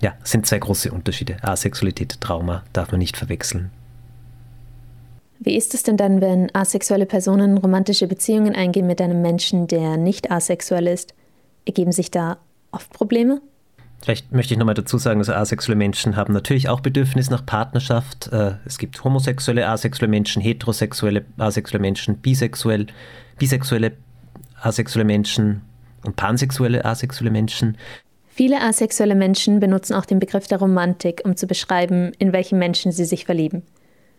Ja, 0.00 0.14
sind 0.22 0.46
zwei 0.46 0.58
große 0.58 0.92
Unterschiede. 0.92 1.36
Asexualität, 1.42 2.20
Trauma 2.20 2.64
darf 2.72 2.90
man 2.92 2.98
nicht 2.98 3.16
verwechseln. 3.16 3.70
Wie 5.38 5.56
ist 5.56 5.74
es 5.74 5.82
denn 5.82 5.96
dann, 5.96 6.20
wenn 6.20 6.54
asexuelle 6.54 7.06
Personen 7.06 7.58
romantische 7.58 8.06
Beziehungen 8.06 8.54
eingehen 8.54 8.86
mit 8.86 9.00
einem 9.00 9.22
Menschen, 9.22 9.66
der 9.66 9.96
nicht 9.96 10.30
asexuell 10.30 10.86
ist? 10.86 11.14
Ergeben 11.66 11.92
sich 11.92 12.10
da 12.10 12.38
oft 12.72 12.90
Probleme? 12.90 13.40
Vielleicht 14.02 14.30
möchte 14.32 14.54
ich 14.54 14.58
nochmal 14.58 14.74
dazu 14.74 14.98
sagen, 14.98 15.18
dass 15.18 15.30
asexuelle 15.30 15.76
Menschen 15.76 16.16
haben 16.16 16.32
natürlich 16.32 16.68
auch 16.68 16.80
Bedürfnis 16.80 17.30
nach 17.30 17.44
Partnerschaft. 17.44 18.28
Äh, 18.32 18.54
es 18.64 18.78
gibt 18.78 19.02
homosexuelle, 19.02 19.68
asexuelle 19.68 20.10
Menschen, 20.10 20.42
heterosexuelle, 20.42 21.24
asexuelle 21.38 21.80
Menschen, 21.80 22.18
bisexuell, 22.18 22.86
bisexuelle, 23.38 23.92
asexuelle 24.60 25.04
Menschen 25.04 25.62
und 26.04 26.16
pansexuelle, 26.16 26.84
asexuelle 26.84 27.30
Menschen. 27.30 27.76
Viele 28.28 28.60
asexuelle 28.60 29.14
Menschen 29.14 29.60
benutzen 29.60 29.94
auch 29.94 30.04
den 30.04 30.18
Begriff 30.18 30.46
der 30.46 30.58
Romantik, 30.58 31.22
um 31.24 31.36
zu 31.36 31.46
beschreiben, 31.46 32.12
in 32.18 32.32
welchen 32.32 32.58
Menschen 32.58 32.92
sie 32.92 33.04
sich 33.04 33.24
verlieben. 33.24 33.62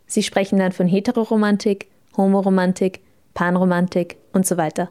Sie 0.08 0.24
sprechen 0.24 0.58
dann 0.58 0.72
von 0.72 0.88
Heteroromantik, 0.88 1.88
Homoromantik, 2.16 3.02
Panromantik 3.34 4.18
und 4.34 4.48
so 4.48 4.58
weiter. 4.58 4.90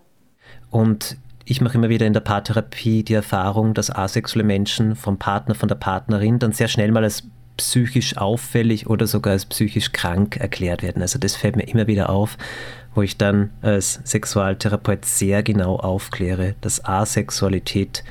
Und 0.70 1.16
ich 1.44 1.60
mache 1.60 1.78
immer 1.78 1.88
wieder 1.88 2.06
in 2.06 2.12
der 2.12 2.20
Paartherapie 2.20 3.02
die 3.02 3.14
Erfahrung, 3.14 3.74
dass 3.74 3.90
asexuelle 3.90 4.44
Menschen 4.44 4.94
vom 4.94 5.18
Partner, 5.18 5.54
von 5.54 5.68
der 5.68 5.76
Partnerin 5.76 6.38
dann 6.38 6.52
sehr 6.52 6.68
schnell 6.68 6.92
mal 6.92 7.04
als 7.04 7.24
psychisch 7.56 8.16
auffällig 8.16 8.86
oder 8.86 9.06
sogar 9.06 9.32
als 9.32 9.46
psychisch 9.46 9.92
krank 9.92 10.36
erklärt 10.36 10.82
werden. 10.82 11.02
Also 11.02 11.18
das 11.18 11.36
fällt 11.36 11.56
mir 11.56 11.68
immer 11.68 11.86
wieder 11.86 12.10
auf, 12.10 12.36
wo 12.94 13.02
ich 13.02 13.16
dann 13.16 13.50
als 13.62 14.00
Sexualtherapeut 14.04 15.04
sehr 15.04 15.42
genau 15.42 15.76
aufkläre, 15.76 16.54
dass 16.60 16.84
Asexualität 16.84 18.04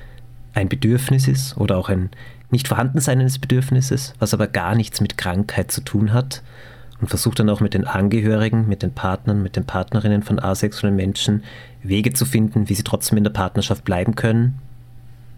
ein 0.53 0.69
Bedürfnis 0.69 1.27
ist 1.27 1.57
oder 1.57 1.77
auch 1.77 1.89
ein 1.89 2.09
nicht 2.51 2.67
vorhandensein 2.67 3.19
eines 3.19 3.39
Bedürfnisses, 3.39 4.13
was 4.19 4.33
aber 4.33 4.47
gar 4.47 4.75
nichts 4.75 5.01
mit 5.01 5.17
Krankheit 5.17 5.71
zu 5.71 5.81
tun 5.81 6.13
hat 6.13 6.41
und 7.01 7.07
versuche 7.07 7.35
dann 7.35 7.49
auch 7.49 7.59
mit 7.59 7.73
den 7.73 7.85
Angehörigen, 7.85 8.67
mit 8.67 8.81
den 8.81 8.93
Partnern, 8.93 9.43
mit 9.43 9.55
den 9.55 9.65
Partnerinnen 9.65 10.23
von 10.23 10.39
asexuellen 10.39 10.95
Menschen 10.95 11.43
Wege 11.83 12.13
zu 12.13 12.25
finden, 12.25 12.69
wie 12.69 12.75
sie 12.75 12.83
trotzdem 12.83 13.17
in 13.17 13.23
der 13.23 13.31
Partnerschaft 13.31 13.83
bleiben 13.83 14.15
können. 14.15 14.59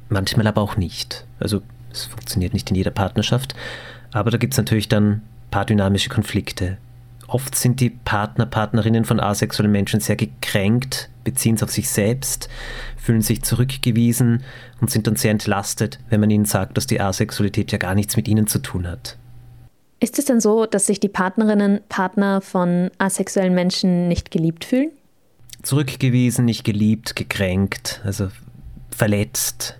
Manchmal 0.09 0.47
aber 0.47 0.61
auch 0.61 0.77
nicht. 0.77 1.25
Also 1.39 1.61
es 1.91 2.05
funktioniert 2.05 2.53
nicht 2.53 2.69
in 2.69 2.75
jeder 2.75 2.91
Partnerschaft, 2.91 3.55
aber 4.11 4.31
da 4.31 4.37
gibt 4.37 4.53
es 4.53 4.57
natürlich 4.57 4.89
dann 4.89 5.21
paardynamische 5.51 6.09
Konflikte. 6.09 6.77
Oft 7.27 7.55
sind 7.55 7.81
die 7.81 7.89
Partner, 7.89 8.45
Partnerinnen 8.45 9.03
von 9.03 9.19
asexuellen 9.19 9.71
Menschen 9.71 9.99
sehr 9.99 10.15
gekränkt, 10.15 11.09
beziehen 11.25 11.55
es 11.55 11.63
auf 11.63 11.71
sich 11.71 11.89
selbst, 11.89 12.47
fühlen 12.95 13.21
sich 13.21 13.43
zurückgewiesen 13.43 14.43
und 14.79 14.89
sind 14.89 15.07
dann 15.07 15.17
sehr 15.17 15.31
entlastet, 15.31 15.99
wenn 16.09 16.21
man 16.21 16.29
ihnen 16.29 16.45
sagt, 16.45 16.77
dass 16.77 16.87
die 16.87 17.01
Asexualität 17.01 17.71
ja 17.73 17.77
gar 17.77 17.95
nichts 17.95 18.15
mit 18.15 18.29
ihnen 18.29 18.47
zu 18.47 18.59
tun 18.59 18.87
hat. 18.87 19.17
Ist 19.99 20.19
es 20.19 20.25
denn 20.25 20.39
so, 20.39 20.65
dass 20.65 20.85
sich 20.85 20.99
die 20.99 21.09
Partnerinnen, 21.09 21.81
Partner 21.89 22.39
von 22.39 22.91
asexuellen 22.97 23.55
Menschen 23.55 24.07
nicht 24.07 24.31
geliebt 24.31 24.63
fühlen? 24.63 24.91
Zurückgewiesen, 25.63 26.45
nicht 26.45 26.63
geliebt, 26.63 27.15
gekränkt, 27.15 28.01
also 28.05 28.29
verletzt, 28.91 29.77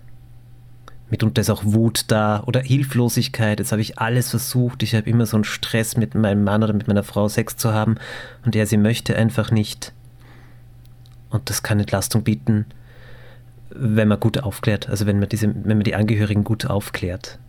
Mitunter 1.10 1.42
ist 1.42 1.50
auch 1.50 1.64
Wut 1.64 2.06
da 2.10 2.44
oder 2.46 2.60
Hilflosigkeit. 2.60 3.60
Jetzt 3.60 3.72
habe 3.72 3.82
ich 3.82 3.98
alles 3.98 4.30
versucht. 4.32 4.84
Ich 4.84 4.94
habe 4.94 5.10
immer 5.10 5.26
so 5.26 5.38
einen 5.38 5.46
Stress 5.46 5.96
mit 5.96 6.16
meinem 6.16 6.44
Mann 6.44 6.64
oder 6.64 6.74
mit 6.74 6.88
meiner 6.88 7.04
Frau 7.04 7.28
Sex 7.30 7.56
zu 7.56 7.74
haben 7.74 7.96
und 8.46 8.56
er, 8.56 8.66
sie 8.66 8.78
möchte 8.78 9.16
einfach 9.16 9.52
nicht. 9.52 9.94
Und 11.30 11.50
das 11.50 11.64
kann 11.64 11.80
Entlastung 11.80 12.24
bieten, 12.24 12.66
wenn 13.70 14.08
man 14.08 14.20
gut 14.20 14.44
aufklärt, 14.44 14.90
also 14.90 15.06
wenn 15.06 15.20
man, 15.20 15.30
diese, 15.30 15.48
wenn 15.48 15.78
man 15.78 15.84
die 15.84 15.96
Angehörigen 15.96 16.44
gut 16.44 16.66
aufklärt. 16.66 17.40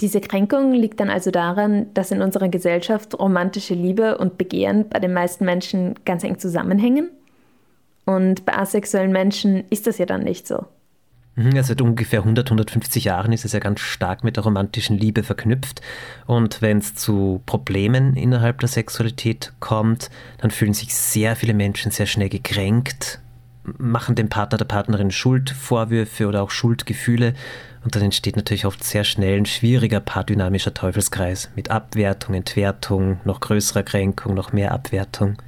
Diese 0.00 0.20
Kränkung 0.20 0.72
liegt 0.72 1.00
dann 1.00 1.10
also 1.10 1.30
daran, 1.30 1.92
dass 1.92 2.10
in 2.10 2.22
unserer 2.22 2.48
Gesellschaft 2.48 3.18
romantische 3.18 3.74
Liebe 3.74 4.16
und 4.16 4.38
Begehren 4.38 4.88
bei 4.88 4.98
den 4.98 5.12
meisten 5.12 5.44
Menschen 5.44 5.94
ganz 6.06 6.24
eng 6.24 6.38
zusammenhängen. 6.38 7.10
Und 8.06 8.46
bei 8.46 8.56
asexuellen 8.56 9.12
Menschen 9.12 9.64
ist 9.68 9.86
das 9.86 9.98
ja 9.98 10.06
dann 10.06 10.22
nicht 10.22 10.46
so. 10.46 10.64
Mhm, 11.36 11.62
seit 11.62 11.80
ungefähr 11.80 12.20
100, 12.20 12.48
150 12.48 13.04
Jahren 13.04 13.32
ist 13.32 13.44
es 13.44 13.52
ja 13.52 13.60
ganz 13.60 13.80
stark 13.80 14.24
mit 14.24 14.36
der 14.36 14.44
romantischen 14.44 14.98
Liebe 14.98 15.22
verknüpft. 15.22 15.80
Und 16.26 16.60
wenn 16.60 16.78
es 16.78 16.94
zu 16.94 17.40
Problemen 17.46 18.16
innerhalb 18.16 18.58
der 18.60 18.68
Sexualität 18.68 19.52
kommt, 19.60 20.10
dann 20.38 20.50
fühlen 20.50 20.74
sich 20.74 20.94
sehr 20.94 21.36
viele 21.36 21.54
Menschen 21.54 21.92
sehr 21.92 22.06
schnell 22.06 22.28
gekränkt, 22.28 23.20
machen 23.78 24.16
dem 24.16 24.28
Partner, 24.28 24.58
der 24.58 24.64
Partnerin 24.64 25.10
Schuldvorwürfe 25.10 26.26
oder 26.26 26.42
auch 26.42 26.50
Schuldgefühle. 26.50 27.34
Und 27.84 27.94
dann 27.94 28.02
entsteht 28.02 28.36
natürlich 28.36 28.66
oft 28.66 28.82
sehr 28.84 29.04
schnell 29.04 29.38
ein 29.38 29.46
schwieriger 29.46 30.00
paardynamischer 30.00 30.74
Teufelskreis 30.74 31.50
mit 31.56 31.70
Abwertung, 31.70 32.34
Entwertung, 32.34 33.20
noch 33.24 33.40
größerer 33.40 33.84
Kränkung, 33.84 34.34
noch 34.34 34.52
mehr 34.52 34.72
Abwertung. 34.72 35.40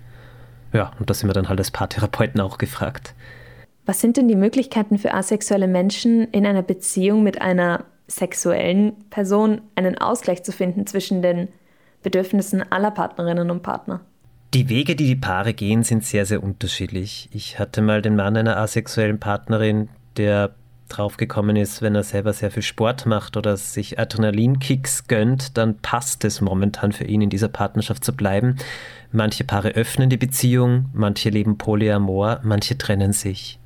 Ja, 0.72 0.92
und 0.98 1.10
da 1.10 1.14
sind 1.14 1.28
wir 1.28 1.34
dann 1.34 1.48
halt 1.48 1.58
als 1.58 1.70
Paartherapeuten 1.70 2.40
auch 2.40 2.56
gefragt. 2.56 3.14
Was 3.84 4.00
sind 4.00 4.16
denn 4.16 4.28
die 4.28 4.36
Möglichkeiten 4.36 4.98
für 4.98 5.12
asexuelle 5.12 5.66
Menschen 5.66 6.28
in 6.30 6.46
einer 6.46 6.62
Beziehung 6.62 7.22
mit 7.22 7.42
einer 7.42 7.84
sexuellen 8.06 8.92
Person 9.10 9.60
einen 9.74 9.98
Ausgleich 9.98 10.44
zu 10.44 10.52
finden 10.52 10.86
zwischen 10.86 11.22
den 11.22 11.48
Bedürfnissen 12.02 12.62
aller 12.70 12.90
Partnerinnen 12.90 13.50
und 13.50 13.62
Partner? 13.62 14.00
Die 14.54 14.68
Wege, 14.68 14.94
die 14.94 15.06
die 15.06 15.16
Paare 15.16 15.54
gehen, 15.54 15.82
sind 15.82 16.04
sehr, 16.04 16.26
sehr 16.26 16.42
unterschiedlich. 16.42 17.28
Ich 17.32 17.58
hatte 17.58 17.80
mal 17.80 18.02
den 18.02 18.16
Mann 18.16 18.36
einer 18.36 18.58
asexuellen 18.58 19.18
Partnerin, 19.18 19.88
der 20.16 20.54
draufgekommen 20.90 21.56
ist, 21.56 21.80
wenn 21.80 21.94
er 21.94 22.02
selber 22.02 22.34
sehr 22.34 22.50
viel 22.50 22.62
Sport 22.62 23.06
macht 23.06 23.36
oder 23.38 23.56
sich 23.56 23.98
Adrenalinkicks 23.98 25.08
gönnt, 25.08 25.56
dann 25.56 25.78
passt 25.78 26.24
es 26.24 26.42
momentan 26.42 26.92
für 26.92 27.04
ihn, 27.04 27.22
in 27.22 27.30
dieser 27.30 27.48
Partnerschaft 27.48 28.04
zu 28.04 28.14
bleiben. 28.14 28.56
Manche 29.10 29.44
Paare 29.44 29.70
öffnen 29.70 30.10
die 30.10 30.18
Beziehung, 30.18 30.90
manche 30.92 31.30
leben 31.30 31.56
polyamor, 31.56 32.40
manche 32.42 32.76
trennen 32.76 33.12
sich. 33.12 33.58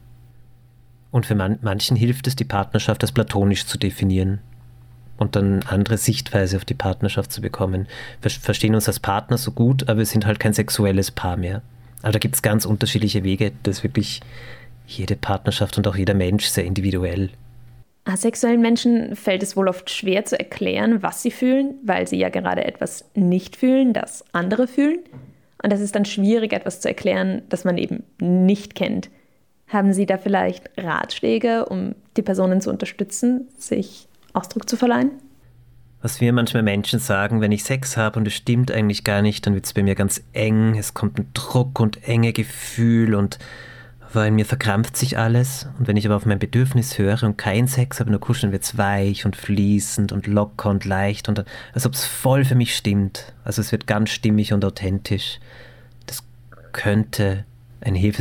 Und 1.16 1.25
für 1.25 1.35
man 1.35 1.58
manchen 1.62 1.96
hilft 1.96 2.26
es, 2.26 2.37
die 2.37 2.44
Partnerschaft 2.44 3.02
als 3.02 3.11
platonisch 3.11 3.64
zu 3.64 3.78
definieren 3.78 4.40
und 5.16 5.35
dann 5.35 5.62
andere 5.62 5.96
Sichtweise 5.96 6.58
auf 6.58 6.66
die 6.66 6.75
Partnerschaft 6.75 7.32
zu 7.32 7.40
bekommen. 7.40 7.87
Wir 8.20 8.30
verstehen 8.30 8.75
uns 8.75 8.87
als 8.87 9.00
Partner 9.00 9.38
so 9.38 9.52
gut, 9.52 9.88
aber 9.88 10.00
wir 10.00 10.04
sind 10.04 10.26
halt 10.26 10.38
kein 10.38 10.52
sexuelles 10.52 11.11
Paar 11.11 11.38
mehr. 11.38 11.62
Aber 12.02 12.12
da 12.12 12.18
gibt 12.18 12.35
es 12.35 12.42
ganz 12.42 12.66
unterschiedliche 12.66 13.25
Wege. 13.25 13.52
Das 13.62 13.78
ist 13.78 13.82
wirklich 13.82 14.20
jede 14.87 15.16
Partnerschaft 15.16 15.78
und 15.78 15.88
auch 15.88 15.96
jeder 15.96 16.12
Mensch 16.12 16.44
sehr 16.49 16.66
individuell. 16.66 17.30
Asexuellen 18.04 18.61
Menschen 18.61 19.16
fällt 19.16 19.42
es 19.42 19.56
wohl 19.56 19.68
oft 19.68 19.88
schwer 19.88 20.26
zu 20.26 20.38
erklären, 20.38 21.02
was 21.02 21.23
sie 21.23 21.30
fühlen, 21.30 21.76
weil 21.82 22.06
sie 22.06 22.18
ja 22.18 22.28
gerade 22.28 22.66
etwas 22.66 23.06
nicht 23.14 23.56
fühlen, 23.56 23.94
das 23.94 24.23
andere 24.35 24.68
fühlen. 24.68 24.99
Und 25.62 25.73
das 25.73 25.80
ist 25.80 25.94
dann 25.94 26.04
schwierig, 26.04 26.52
etwas 26.52 26.82
zu 26.82 26.88
erklären, 26.88 27.40
das 27.49 27.64
man 27.64 27.78
eben 27.78 28.02
nicht 28.20 28.75
kennt. 28.75 29.08
Haben 29.68 29.92
Sie 29.92 30.06
da 30.06 30.16
vielleicht 30.16 30.70
Ratschläge, 30.76 31.66
um 31.66 31.94
die 32.16 32.23
Personen 32.23 32.61
zu 32.61 32.70
unterstützen, 32.70 33.49
sich 33.58 34.08
Ausdruck 34.32 34.68
zu 34.68 34.76
verleihen? 34.76 35.11
Was 36.02 36.20
wir 36.20 36.32
manchmal 36.32 36.62
Menschen 36.62 37.00
sagen, 37.00 37.40
wenn 37.40 37.50
ich 37.50 37.64
Sex 37.64 37.96
habe 37.96 38.18
und 38.18 38.28
es 38.28 38.35
stimmt 38.35 38.70
eigentlich 38.70 39.02
gar 39.02 39.23
nicht, 39.23 39.44
dann 39.44 39.54
wird 39.54 39.66
es 39.66 39.73
bei 39.73 39.82
mir 39.82 39.96
ganz 39.96 40.23
eng, 40.32 40.76
es 40.78 40.94
kommt 40.94 41.18
ein 41.18 41.30
Druck 41.35 41.80
und 41.80 42.06
enge 42.06 42.32
Gefühl 42.32 43.14
und 43.14 43.38
weil 44.12 44.30
mir 44.30 44.46
verkrampft 44.46 44.96
sich 44.96 45.18
alles. 45.18 45.68
Und 45.78 45.88
wenn 45.88 45.96
ich 45.96 46.06
aber 46.06 46.16
auf 46.16 46.26
mein 46.26 46.38
Bedürfnis 46.38 46.96
höre 46.96 47.25
und 47.25 47.37
keinen 47.37 47.66
Sex 47.66 47.99
habe, 47.99 48.11
nur 48.11 48.20
kuscheln, 48.20 48.52
wird 48.52 48.62
es 48.62 48.78
weich 48.78 49.26
und 49.26 49.37
fließend 49.37 50.12
und 50.12 50.26
locker 50.26 50.70
und 50.70 50.85
leicht 50.85 51.28
und 51.28 51.44
als 51.75 51.87
ob 51.87 51.94
es 51.94 52.04
voll 52.04 52.44
für 52.44 52.54
mich 52.54 52.76
stimmt. 52.76 53.32
Also 53.42 53.61
es 53.61 53.73
wird 53.73 53.87
ganz 53.87 54.11
stimmig 54.11 54.52
und 54.52 54.64
authentisch. 54.64 55.40
Das 56.06 56.23
könnte 56.73 57.44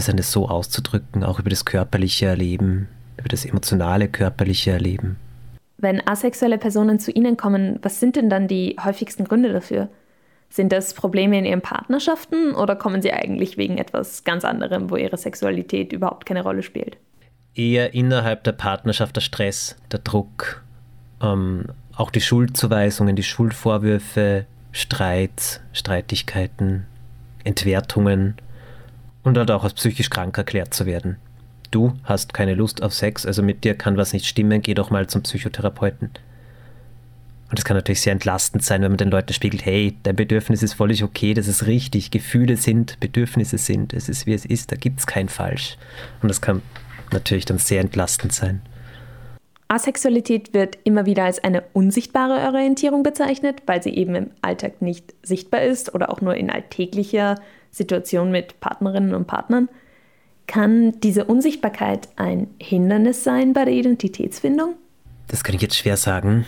sein, 0.02 0.18
das 0.18 0.32
so 0.32 0.48
auszudrücken, 0.48 1.24
auch 1.24 1.40
über 1.40 1.50
das 1.50 1.66
körperliche 1.66 2.28
Erleben, 2.28 2.88
über 3.18 3.30
das 3.30 3.46
emotionale 3.46 4.08
körperliche 4.08 4.72
Erleben. 4.72 5.18
Wenn 5.78 6.06
asexuelle 6.08 6.58
Personen 6.58 7.00
zu 7.00 7.12
Ihnen 7.12 7.38
kommen, 7.38 7.80
was 7.82 8.00
sind 8.00 8.16
denn 8.16 8.30
dann 8.30 8.48
die 8.48 8.78
häufigsten 8.84 9.26
Gründe 9.26 9.52
dafür? 9.52 9.90
Sind 10.50 10.72
das 10.72 10.94
Probleme 10.94 11.38
in 11.38 11.46
Ihren 11.46 11.62
Partnerschaften 11.62 12.54
oder 12.56 12.76
kommen 12.76 13.02
Sie 13.02 13.12
eigentlich 13.12 13.58
wegen 13.58 13.78
etwas 13.78 14.24
ganz 14.24 14.46
anderem, 14.46 14.90
wo 14.90 14.96
Ihre 14.96 15.18
Sexualität 15.18 15.92
überhaupt 15.92 16.26
keine 16.26 16.44
Rolle 16.44 16.64
spielt? 16.64 16.98
Eher 17.56 17.94
innerhalb 17.94 18.44
der 18.44 18.54
Partnerschaft 18.54 19.16
der 19.16 19.22
Stress, 19.22 19.76
der 19.92 20.00
Druck, 20.00 20.64
ähm, 21.22 21.66
auch 21.96 22.12
die 22.12 22.22
Schuldzuweisungen, 22.22 23.16
die 23.16 23.24
Schuldvorwürfe, 23.24 24.46
Streit, 24.72 25.62
Streitigkeiten, 25.74 26.86
Entwertungen 27.44 28.36
und 29.26 29.38
halt 29.38 29.52
auch 29.52 29.64
als 29.64 29.74
psychisch 29.74 30.10
krank 30.10 30.38
erklärt 30.38 30.74
zu 30.74 30.86
werden. 30.86 31.18
Du 31.72 31.94
hast 32.04 32.34
keine 32.34 32.54
Lust 32.54 32.82
auf 32.82 32.94
Sex, 32.94 33.26
also 33.26 33.44
mit 33.44 33.66
dir 33.66 33.76
kann 33.76 33.98
was 33.98 34.14
nicht 34.14 34.26
stimmen, 34.26 34.62
geh 34.62 34.76
doch 34.76 34.92
mal 34.92 35.08
zum 35.08 35.24
Psychotherapeuten. 35.24 36.12
Und 37.50 37.60
es 37.60 37.66
kann 37.66 37.76
natürlich 37.76 38.02
sehr 38.02 38.14
entlastend 38.14 38.64
sein, 38.64 38.82
wenn 38.82 38.92
man 38.92 38.98
den 38.98 39.12
Leuten 39.12 39.34
spiegelt, 39.34 39.66
hey, 39.66 39.98
dein 40.04 40.16
Bedürfnis 40.16 40.64
ist 40.64 40.74
völlig 40.74 41.04
okay, 41.04 41.34
das 41.34 41.48
ist 41.48 41.66
richtig, 41.66 42.12
Gefühle 42.12 42.56
sind, 42.56 43.00
Bedürfnisse 43.00 43.58
sind, 43.58 43.94
es 43.94 44.10
ist 44.10 44.26
wie 44.26 44.34
es 44.34 44.46
ist, 44.46 44.72
da 44.72 44.76
gibt 44.76 45.00
es 45.00 45.08
kein 45.08 45.28
Falsch. 45.28 45.78
Und 46.22 46.30
das 46.30 46.42
kann 46.42 46.62
natürlich 47.12 47.46
dann 47.46 47.58
sehr 47.58 47.82
entlastend 47.82 48.32
sein. 48.32 48.62
Asexualität 49.68 50.54
wird 50.54 50.78
immer 50.84 51.08
wieder 51.08 51.24
als 51.24 51.44
eine 51.44 51.64
unsichtbare 51.74 52.48
Orientierung 52.48 53.02
bezeichnet, 53.02 53.64
weil 53.66 53.82
sie 53.82 53.96
eben 53.96 54.14
im 54.16 54.32
Alltag 54.42 54.82
nicht 54.82 55.16
sichtbar 55.24 55.64
ist 55.64 55.96
oder 55.96 56.12
auch 56.12 56.22
nur 56.22 56.36
in 56.36 56.52
alltäglicher 56.52 57.36
Situation 57.76 58.32
mit 58.32 58.62
Partnerinnen 58.62 59.14
und 59.14 59.28
Partnern. 59.28 59.68
Kann 60.48 61.00
diese 61.02 61.26
Unsichtbarkeit 61.26 62.08
ein 62.16 62.48
Hindernis 62.58 63.24
sein 63.24 63.52
bei 63.52 63.66
der 63.66 63.74
Identitätsfindung? 63.74 64.76
Das 65.28 65.44
kann 65.44 65.56
ich 65.56 65.62
jetzt 65.62 65.76
schwer 65.76 65.98
sagen. 65.98 66.46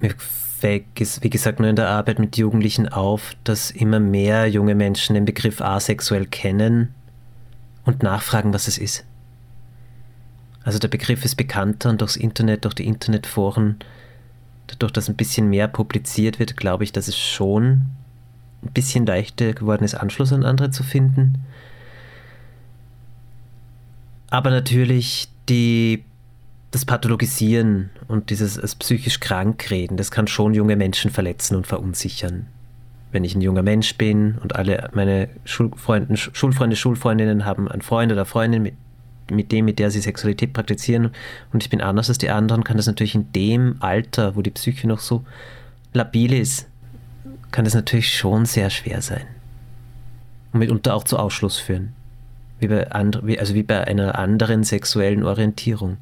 Mir 0.00 0.14
fällt, 0.16 0.84
wie 1.20 1.30
gesagt, 1.30 1.60
nur 1.60 1.68
in 1.68 1.76
der 1.76 1.88
Arbeit 1.88 2.18
mit 2.18 2.38
Jugendlichen 2.38 2.88
auf, 2.88 3.34
dass 3.44 3.70
immer 3.70 4.00
mehr 4.00 4.48
junge 4.48 4.74
Menschen 4.74 5.14
den 5.14 5.26
Begriff 5.26 5.60
asexuell 5.60 6.24
kennen 6.24 6.94
und 7.84 8.02
nachfragen, 8.02 8.54
was 8.54 8.66
es 8.66 8.78
ist. 8.78 9.04
Also 10.62 10.78
der 10.78 10.88
Begriff 10.88 11.22
ist 11.22 11.34
bekannter 11.34 11.90
und 11.90 12.00
durchs 12.00 12.16
Internet, 12.16 12.64
durch 12.64 12.74
die 12.74 12.86
Internetforen, 12.86 13.76
dadurch, 14.68 14.92
dass 14.92 15.10
ein 15.10 15.16
bisschen 15.16 15.50
mehr 15.50 15.68
publiziert 15.68 16.38
wird, 16.38 16.56
glaube 16.56 16.84
ich, 16.84 16.92
dass 16.92 17.08
es 17.08 17.18
schon 17.18 17.82
ein 18.64 18.72
bisschen 18.72 19.06
leichter 19.06 19.52
geworden 19.52 19.84
ist, 19.84 19.94
Anschluss 19.94 20.32
an 20.32 20.44
andere 20.44 20.70
zu 20.70 20.82
finden. 20.82 21.44
Aber 24.30 24.50
natürlich 24.50 25.28
die 25.48 26.04
das 26.74 26.84
Pathologisieren 26.84 27.90
und 28.08 28.30
dieses 28.30 28.58
als 28.58 28.74
psychisch 28.74 29.20
krank 29.20 29.70
reden, 29.70 29.96
das 29.96 30.10
kann 30.10 30.26
schon 30.26 30.54
junge 30.54 30.74
Menschen 30.74 31.12
verletzen 31.12 31.54
und 31.54 31.68
verunsichern. 31.68 32.46
Wenn 33.12 33.22
ich 33.22 33.36
ein 33.36 33.42
junger 33.42 33.62
Mensch 33.62 33.96
bin 33.96 34.38
und 34.42 34.56
alle 34.56 34.90
meine 34.92 35.28
Schulfreunde, 35.44 36.16
Schulfreunde, 36.16 36.74
Schulfreundinnen 36.74 37.44
haben 37.44 37.68
einen 37.68 37.82
Freund 37.82 38.10
oder 38.10 38.24
Freundin, 38.24 38.62
mit, 38.62 38.74
mit 39.30 39.52
dem, 39.52 39.66
mit 39.66 39.78
der 39.78 39.92
sie 39.92 40.00
Sexualität 40.00 40.52
praktizieren 40.52 41.10
und 41.52 41.62
ich 41.62 41.70
bin 41.70 41.80
anders 41.80 42.08
als 42.08 42.18
die 42.18 42.30
anderen, 42.30 42.64
kann 42.64 42.76
das 42.76 42.88
natürlich 42.88 43.14
in 43.14 43.30
dem 43.30 43.76
Alter, 43.78 44.34
wo 44.34 44.42
die 44.42 44.50
Psyche 44.50 44.88
noch 44.88 44.98
so 44.98 45.24
labil 45.92 46.32
ist, 46.32 46.66
kann 47.54 47.64
das 47.64 47.74
natürlich 47.74 48.12
schon 48.12 48.46
sehr 48.46 48.68
schwer 48.68 49.00
sein. 49.00 49.26
Und 50.52 50.58
mitunter 50.58 50.92
auch 50.92 51.04
zu 51.04 51.16
Ausschluss 51.20 51.56
führen. 51.56 51.92
Wie 52.58 52.66
bei, 52.66 52.90
andre, 52.90 53.38
also 53.38 53.54
wie 53.54 53.62
bei 53.62 53.86
einer 53.86 54.18
anderen 54.18 54.64
sexuellen 54.64 55.22
Orientierung. 55.22 55.98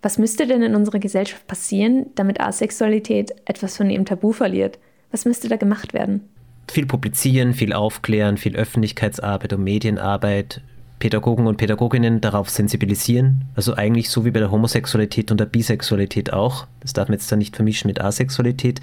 Was 0.00 0.16
müsste 0.16 0.46
denn 0.46 0.62
in 0.62 0.74
unserer 0.74 1.00
Gesellschaft 1.00 1.46
passieren, 1.46 2.06
damit 2.14 2.40
Asexualität 2.40 3.34
etwas 3.44 3.76
von 3.76 3.90
ihrem 3.90 4.06
Tabu 4.06 4.32
verliert? 4.32 4.78
Was 5.10 5.26
müsste 5.26 5.48
da 5.48 5.56
gemacht 5.56 5.92
werden? 5.92 6.22
Viel 6.70 6.86
publizieren, 6.86 7.52
viel 7.52 7.74
aufklären, 7.74 8.38
viel 8.38 8.56
Öffentlichkeitsarbeit 8.56 9.52
und 9.52 9.64
Medienarbeit, 9.64 10.62
Pädagogen 10.98 11.46
und 11.46 11.56
Pädagoginnen 11.56 12.20
darauf 12.20 12.50
sensibilisieren. 12.50 13.44
Also 13.54 13.74
eigentlich 13.74 14.10
so 14.10 14.24
wie 14.24 14.30
bei 14.30 14.40
der 14.40 14.50
Homosexualität 14.50 15.30
und 15.30 15.38
der 15.38 15.46
Bisexualität 15.46 16.32
auch. 16.32 16.66
Das 16.80 16.92
darf 16.92 17.08
man 17.08 17.14
jetzt 17.14 17.30
da 17.30 17.36
nicht 17.36 17.54
vermischen 17.54 17.88
mit 17.88 18.00
Asexualität. 18.00 18.80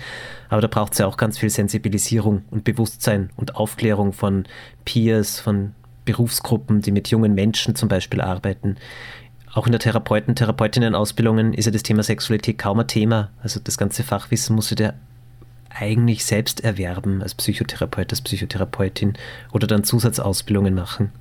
Aber 0.50 0.62
da 0.62 0.68
braucht 0.68 0.94
es 0.94 1.00
ja 1.00 1.08
auch 1.08 1.18
ganz 1.18 1.38
viel 1.38 1.50
Sensibilisierung 1.50 2.44
und 2.52 2.64
Bewusstsein 2.64 3.30
und 3.36 3.56
Aufklärung 3.56 4.14
von 4.14 4.46
Peers, 4.86 5.40
von 5.40 5.74
Berufsgruppen, 6.06 6.82
die 6.82 6.92
mit 6.92 7.10
jungen 7.10 7.34
Menschen 7.34 7.76
zum 7.76 7.90
Beispiel 7.90 8.22
arbeiten. 8.22 8.78
Auch 9.54 9.66
in 9.66 9.72
der 9.72 9.82
Therapeuten-, 9.82 10.36
Therapeutinnen-Ausbildungen 10.36 11.54
ist 11.54 11.66
ja 11.66 11.72
das 11.72 11.84
Thema 11.84 12.04
Sexualität 12.04 12.58
kaum 12.58 12.80
ein 12.80 12.88
Thema. 12.88 13.32
Also 13.42 13.60
das 13.62 13.78
ganze 13.78 14.04
Fachwissen 14.04 14.56
muss 14.56 14.70
du 14.70 14.76
dir 14.76 14.94
eigentlich 15.70 16.26
selbst 16.26 16.64
erwerben 16.64 17.22
als 17.22 17.36
Psychotherapeut, 17.36 18.12
als 18.12 18.22
Psychotherapeutin 18.22 19.14
oder 19.52 19.68
dann 19.68 19.84
Zusatzausbildungen 19.84 20.74
machen. 20.74 21.12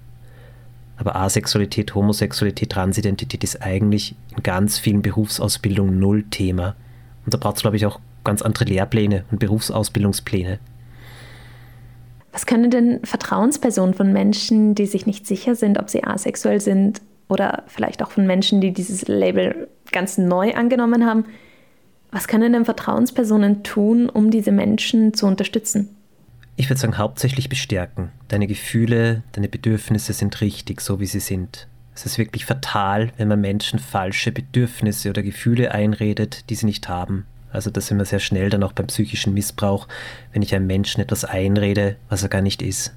Aber 0.97 1.17
Asexualität, 1.17 1.95
Homosexualität, 1.95 2.71
Transidentität 2.71 3.43
ist 3.43 3.63
eigentlich 3.63 4.15
in 4.37 4.43
ganz 4.43 4.79
vielen 4.79 5.03
Berufsausbildungen 5.03 5.99
null 5.99 6.25
Thema. 6.31 6.77
Und 7.25 7.35
da 7.35 7.39
braucht 7.39 7.57
es, 7.57 7.63
glaube 7.63 7.77
ich, 7.77 7.87
auch 7.87 8.01
ganz 8.23 8.43
andere 8.43 8.65
Lehrpläne 8.65 9.25
und 9.31 9.39
Berufsausbildungspläne. 9.39 10.61
Was 12.33 12.47
können 12.47 12.71
denn 12.71 13.01
Vertrauenspersonen 13.05 13.95
von 13.95 14.13
Menschen, 14.13 14.75
die 14.75 14.87
sich 14.87 15.07
nicht 15.07 15.27
sicher 15.27 15.55
sind, 15.55 15.79
ob 15.79 15.91
sie 15.91 16.05
asexuell 16.05 16.61
sind, 16.61 17.01
oder 17.29 17.65
vielleicht 17.67 18.03
auch 18.03 18.11
von 18.11 18.27
Menschen, 18.27 18.61
die 18.61 18.73
dieses 18.73 19.09
Label 19.09 19.69
ganz 19.93 20.19
neu 20.19 20.55
angenommen 20.55 21.07
haben. 21.07 21.25
Was 22.11 22.29
können 22.29 22.53
denn 22.53 22.65
Vertrauenspersonen 22.65 23.63
tun, 23.63 24.09
um 24.09 24.31
diese 24.31 24.53
Menschen 24.53 25.15
zu 25.15 25.27
unterstützen? 25.27 25.94
Ich 26.57 26.71
würde 26.71 26.81
sagen, 26.81 26.99
hauptsächlich 26.99 27.49
bestärken. 27.49 28.13
Deine 28.29 28.47
Gefühle, 28.47 29.23
deine 29.33 29.49
Bedürfnisse 29.49 30.13
sind 30.13 30.41
richtig, 30.41 30.81
so 30.81 31.01
wie 31.01 31.07
sie 31.07 31.21
sind. 31.21 31.67
Es 31.95 32.07
ist 32.07 32.19
wirklich 32.19 32.45
fatal, 32.45 33.11
wenn 33.17 33.29
man 33.29 33.41
Menschen 33.41 33.79
falsche 33.79 34.31
Bedürfnisse 34.33 35.11
oder 35.11 35.23
Gefühle 35.23 35.73
einredet, 35.73 36.49
die 36.51 36.55
sie 36.55 36.67
nicht 36.67 36.89
haben. 36.89 37.27
Also 37.53 37.71
da 37.71 37.81
sind 37.81 37.99
wir 37.99 38.05
sehr 38.05 38.19
schnell 38.19 38.51
dann 38.51 38.65
auch 38.65 38.73
beim 38.73 38.89
psychischen 38.89 39.35
Missbrauch, 39.35 39.87
wenn 40.33 40.43
ich 40.43 40.55
einem 40.55 40.67
Menschen 40.67 41.01
etwas 41.01 41.25
einrede, 41.25 41.97
was 42.09 42.23
er 42.23 42.29
gar 42.29 42.43
nicht 42.43 42.63
ist. 42.63 42.93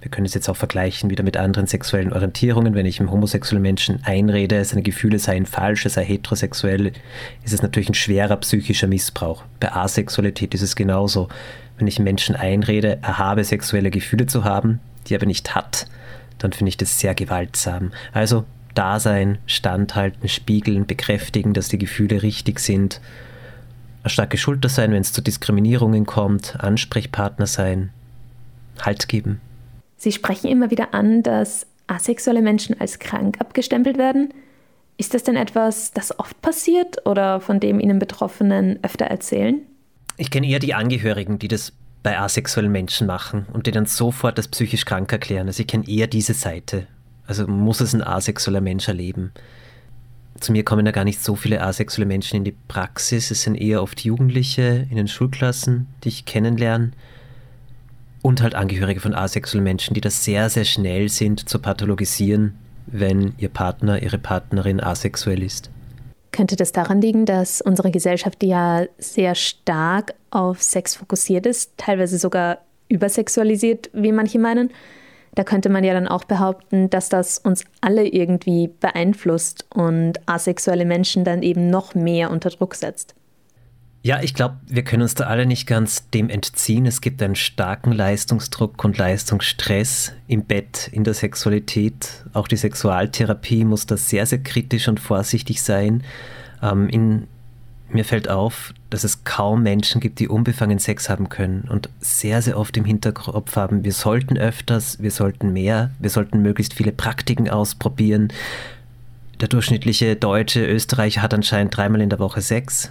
Wir 0.00 0.10
können 0.10 0.26
es 0.26 0.34
jetzt 0.34 0.48
auch 0.48 0.56
vergleichen 0.56 1.10
wieder 1.10 1.22
mit 1.22 1.36
anderen 1.36 1.68
sexuellen 1.68 2.12
Orientierungen. 2.12 2.74
Wenn 2.74 2.86
ich 2.86 2.98
einem 2.98 3.12
homosexuellen 3.12 3.62
Menschen 3.62 4.00
einrede, 4.02 4.64
seine 4.64 4.82
Gefühle 4.82 5.20
seien 5.20 5.46
falsch, 5.46 5.84
er 5.84 5.90
sei 5.90 6.04
heterosexuell, 6.04 6.92
ist 7.44 7.52
es 7.52 7.62
natürlich 7.62 7.88
ein 7.88 7.94
schwerer 7.94 8.36
psychischer 8.38 8.88
Missbrauch. 8.88 9.44
Bei 9.60 9.72
Asexualität 9.72 10.54
ist 10.54 10.62
es 10.62 10.74
genauso. 10.74 11.28
Wenn 11.82 11.88
ich 11.88 11.98
Menschen 11.98 12.36
einrede, 12.36 13.00
er 13.02 13.18
habe 13.18 13.42
sexuelle 13.42 13.90
Gefühle 13.90 14.26
zu 14.26 14.44
haben, 14.44 14.78
die 15.04 15.14
er 15.14 15.18
aber 15.18 15.26
nicht 15.26 15.56
hat, 15.56 15.88
dann 16.38 16.52
finde 16.52 16.68
ich 16.68 16.76
das 16.76 17.00
sehr 17.00 17.12
gewaltsam. 17.16 17.90
Also 18.12 18.44
Dasein, 18.74 19.38
standhalten, 19.46 20.28
spiegeln, 20.28 20.86
bekräftigen, 20.86 21.54
dass 21.54 21.66
die 21.66 21.78
Gefühle 21.78 22.22
richtig 22.22 22.60
sind. 22.60 23.00
Eine 24.04 24.10
starke 24.10 24.38
Schulter 24.38 24.68
sein, 24.68 24.92
wenn 24.92 25.00
es 25.00 25.12
zu 25.12 25.22
Diskriminierungen 25.22 26.06
kommt, 26.06 26.54
Ansprechpartner 26.60 27.48
sein, 27.48 27.90
Halt 28.80 29.08
geben. 29.08 29.40
Sie 29.96 30.12
sprechen 30.12 30.46
immer 30.46 30.70
wieder 30.70 30.94
an, 30.94 31.24
dass 31.24 31.66
asexuelle 31.88 32.42
Menschen 32.42 32.80
als 32.80 33.00
krank 33.00 33.40
abgestempelt 33.40 33.98
werden. 33.98 34.32
Ist 34.98 35.14
das 35.14 35.24
denn 35.24 35.34
etwas, 35.34 35.90
das 35.90 36.16
oft 36.16 36.40
passiert 36.42 37.04
oder 37.08 37.40
von 37.40 37.58
dem 37.58 37.80
Ihnen 37.80 37.98
Betroffenen 37.98 38.78
öfter 38.84 39.06
erzählen? 39.06 39.62
Ich 40.16 40.30
kenne 40.30 40.46
eher 40.46 40.58
die 40.58 40.74
Angehörigen, 40.74 41.38
die 41.38 41.48
das 41.48 41.72
bei 42.02 42.18
asexuellen 42.18 42.72
Menschen 42.72 43.06
machen 43.06 43.46
und 43.52 43.66
die 43.66 43.70
dann 43.70 43.86
sofort 43.86 44.36
als 44.36 44.48
psychisch 44.48 44.84
krank 44.84 45.12
erklären. 45.12 45.46
Also 45.46 45.60
ich 45.60 45.66
kenne 45.66 45.88
eher 45.88 46.06
diese 46.06 46.34
Seite. 46.34 46.86
Also 47.26 47.46
muss 47.46 47.80
es 47.80 47.92
ein 47.94 48.02
asexueller 48.02 48.60
Mensch 48.60 48.88
erleben. 48.88 49.32
Zu 50.40 50.52
mir 50.52 50.64
kommen 50.64 50.84
ja 50.84 50.92
gar 50.92 51.04
nicht 51.04 51.22
so 51.22 51.36
viele 51.36 51.62
asexuelle 51.62 52.06
Menschen 52.06 52.36
in 52.36 52.44
die 52.44 52.56
Praxis. 52.66 53.30
Es 53.30 53.42
sind 53.42 53.54
eher 53.54 53.82
oft 53.82 54.00
Jugendliche 54.00 54.86
in 54.90 54.96
den 54.96 55.06
Schulklassen, 55.06 55.86
die 56.02 56.08
ich 56.08 56.24
kennenlerne 56.24 56.92
und 58.22 58.42
halt 58.42 58.54
Angehörige 58.54 59.00
von 59.00 59.14
asexuellen 59.14 59.64
Menschen, 59.64 59.94
die 59.94 60.00
das 60.00 60.24
sehr, 60.24 60.50
sehr 60.50 60.64
schnell 60.64 61.08
sind 61.08 61.48
zu 61.48 61.58
pathologisieren, 61.58 62.54
wenn 62.86 63.34
ihr 63.38 63.48
Partner, 63.48 64.02
ihre 64.02 64.18
Partnerin 64.18 64.80
asexuell 64.80 65.42
ist. 65.42 65.70
Könnte 66.32 66.56
das 66.56 66.72
daran 66.72 67.00
liegen, 67.00 67.26
dass 67.26 67.60
unsere 67.60 67.90
Gesellschaft 67.90 68.42
ja 68.42 68.86
sehr 68.98 69.34
stark 69.34 70.14
auf 70.30 70.62
Sex 70.62 70.96
fokussiert 70.96 71.46
ist, 71.46 71.72
teilweise 71.76 72.18
sogar 72.18 72.58
übersexualisiert, 72.88 73.90
wie 73.92 74.12
manche 74.12 74.38
meinen? 74.38 74.70
Da 75.34 75.44
könnte 75.44 75.68
man 75.68 75.84
ja 75.84 75.94
dann 75.94 76.08
auch 76.08 76.24
behaupten, 76.24 76.90
dass 76.90 77.08
das 77.08 77.38
uns 77.38 77.64
alle 77.80 78.06
irgendwie 78.06 78.68
beeinflusst 78.68 79.66
und 79.74 80.14
asexuelle 80.26 80.84
Menschen 80.84 81.24
dann 81.24 81.42
eben 81.42 81.70
noch 81.70 81.94
mehr 81.94 82.30
unter 82.30 82.50
Druck 82.50 82.74
setzt. 82.74 83.14
Ja, 84.04 84.20
ich 84.20 84.34
glaube, 84.34 84.56
wir 84.66 84.82
können 84.82 85.02
uns 85.02 85.14
da 85.14 85.24
alle 85.24 85.46
nicht 85.46 85.68
ganz 85.68 86.10
dem 86.10 86.28
entziehen. 86.28 86.86
Es 86.86 87.00
gibt 87.00 87.22
einen 87.22 87.36
starken 87.36 87.92
Leistungsdruck 87.92 88.82
und 88.84 88.98
Leistungsstress 88.98 90.12
im 90.26 90.44
Bett, 90.44 90.88
in 90.90 91.04
der 91.04 91.14
Sexualität. 91.14 92.24
Auch 92.32 92.48
die 92.48 92.56
Sexualtherapie 92.56 93.64
muss 93.64 93.86
da 93.86 93.96
sehr, 93.96 94.26
sehr 94.26 94.42
kritisch 94.42 94.88
und 94.88 94.98
vorsichtig 94.98 95.62
sein. 95.62 96.02
Ähm, 96.60 96.88
in, 96.88 97.28
mir 97.90 98.04
fällt 98.04 98.28
auf, 98.28 98.74
dass 98.90 99.04
es 99.04 99.22
kaum 99.22 99.62
Menschen 99.62 100.00
gibt, 100.00 100.18
die 100.18 100.26
unbefangen 100.26 100.80
Sex 100.80 101.08
haben 101.08 101.28
können 101.28 101.68
und 101.70 101.88
sehr, 102.00 102.42
sehr 102.42 102.58
oft 102.58 102.76
im 102.76 102.84
Hinterkopf 102.84 103.54
haben, 103.54 103.84
wir 103.84 103.92
sollten 103.92 104.36
öfters, 104.36 105.00
wir 105.00 105.12
sollten 105.12 105.52
mehr, 105.52 105.92
wir 106.00 106.10
sollten 106.10 106.42
möglichst 106.42 106.74
viele 106.74 106.90
Praktiken 106.90 107.48
ausprobieren. 107.48 108.32
Der 109.40 109.46
durchschnittliche 109.46 110.16
Deutsche, 110.16 110.66
Österreicher 110.66 111.22
hat 111.22 111.34
anscheinend 111.34 111.76
dreimal 111.76 112.00
in 112.00 112.10
der 112.10 112.18
Woche 112.18 112.40
Sex 112.40 112.90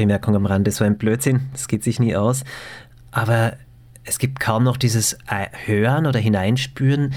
Bemerkung 0.00 0.34
am 0.34 0.46
Rande, 0.46 0.70
so 0.70 0.82
ein 0.82 0.96
Blödsinn, 0.96 1.42
das 1.52 1.68
geht 1.68 1.84
sich 1.84 2.00
nie 2.00 2.16
aus. 2.16 2.44
Aber 3.10 3.52
es 4.04 4.18
gibt 4.18 4.40
kaum 4.40 4.64
noch 4.64 4.78
dieses 4.78 5.12
äh, 5.28 5.46
Hören 5.66 6.06
oder 6.06 6.18
Hineinspüren, 6.18 7.12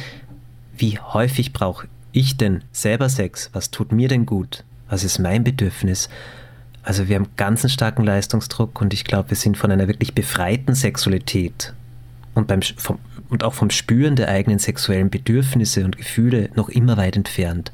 wie 0.76 1.00
häufig 1.00 1.54
brauche 1.54 1.88
ich 2.12 2.36
denn 2.36 2.62
selber 2.74 3.08
Sex? 3.08 3.50
Was 3.54 3.72
tut 3.72 3.94
mir 3.94 4.10
denn 4.10 4.26
gut? 4.26 4.66
Was 4.90 5.06
ist 5.06 5.18
mein 5.18 5.46
Bedürfnis? 5.46 6.10
Also 6.84 7.08
wir 7.08 7.16
haben 7.16 7.30
ganz 7.38 7.64
einen 7.64 7.70
starken 7.70 8.04
Leistungsdruck 8.04 8.82
und 8.82 8.94
ich 8.94 9.06
glaube, 9.06 9.30
wir 9.30 9.38
sind 9.38 9.58
von 9.58 9.72
einer 9.72 9.88
wirklich 9.88 10.14
befreiten 10.14 10.76
Sexualität 10.76 11.74
und, 12.34 12.48
beim, 12.48 12.62
vom, 12.62 13.00
und 13.30 13.46
auch 13.46 13.54
vom 13.54 13.70
Spüren 13.70 14.18
der 14.18 14.28
eigenen 14.28 14.60
sexuellen 14.60 15.10
Bedürfnisse 15.10 15.86
und 15.86 15.98
Gefühle 15.98 16.50
noch 16.56 16.68
immer 16.68 16.98
weit 16.98 17.16
entfernt. 17.16 17.72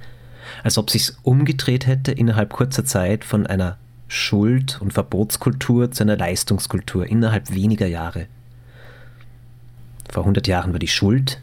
Als 0.63 0.77
ob 0.77 0.91
sich 0.91 1.13
umgedreht 1.23 1.87
hätte 1.87 2.11
innerhalb 2.11 2.53
kurzer 2.53 2.85
Zeit 2.85 3.23
von 3.23 3.47
einer 3.47 3.77
Schuld- 4.09 4.81
und 4.81 4.91
Verbotskultur 4.91 5.91
zu 5.91 6.03
einer 6.03 6.17
Leistungskultur 6.17 7.05
innerhalb 7.05 7.53
weniger 7.53 7.87
Jahre. 7.87 8.25
Vor 10.11 10.23
100 10.23 10.47
Jahren 10.47 10.73
war 10.73 10.79
die 10.79 10.87
Schuld, 10.87 11.39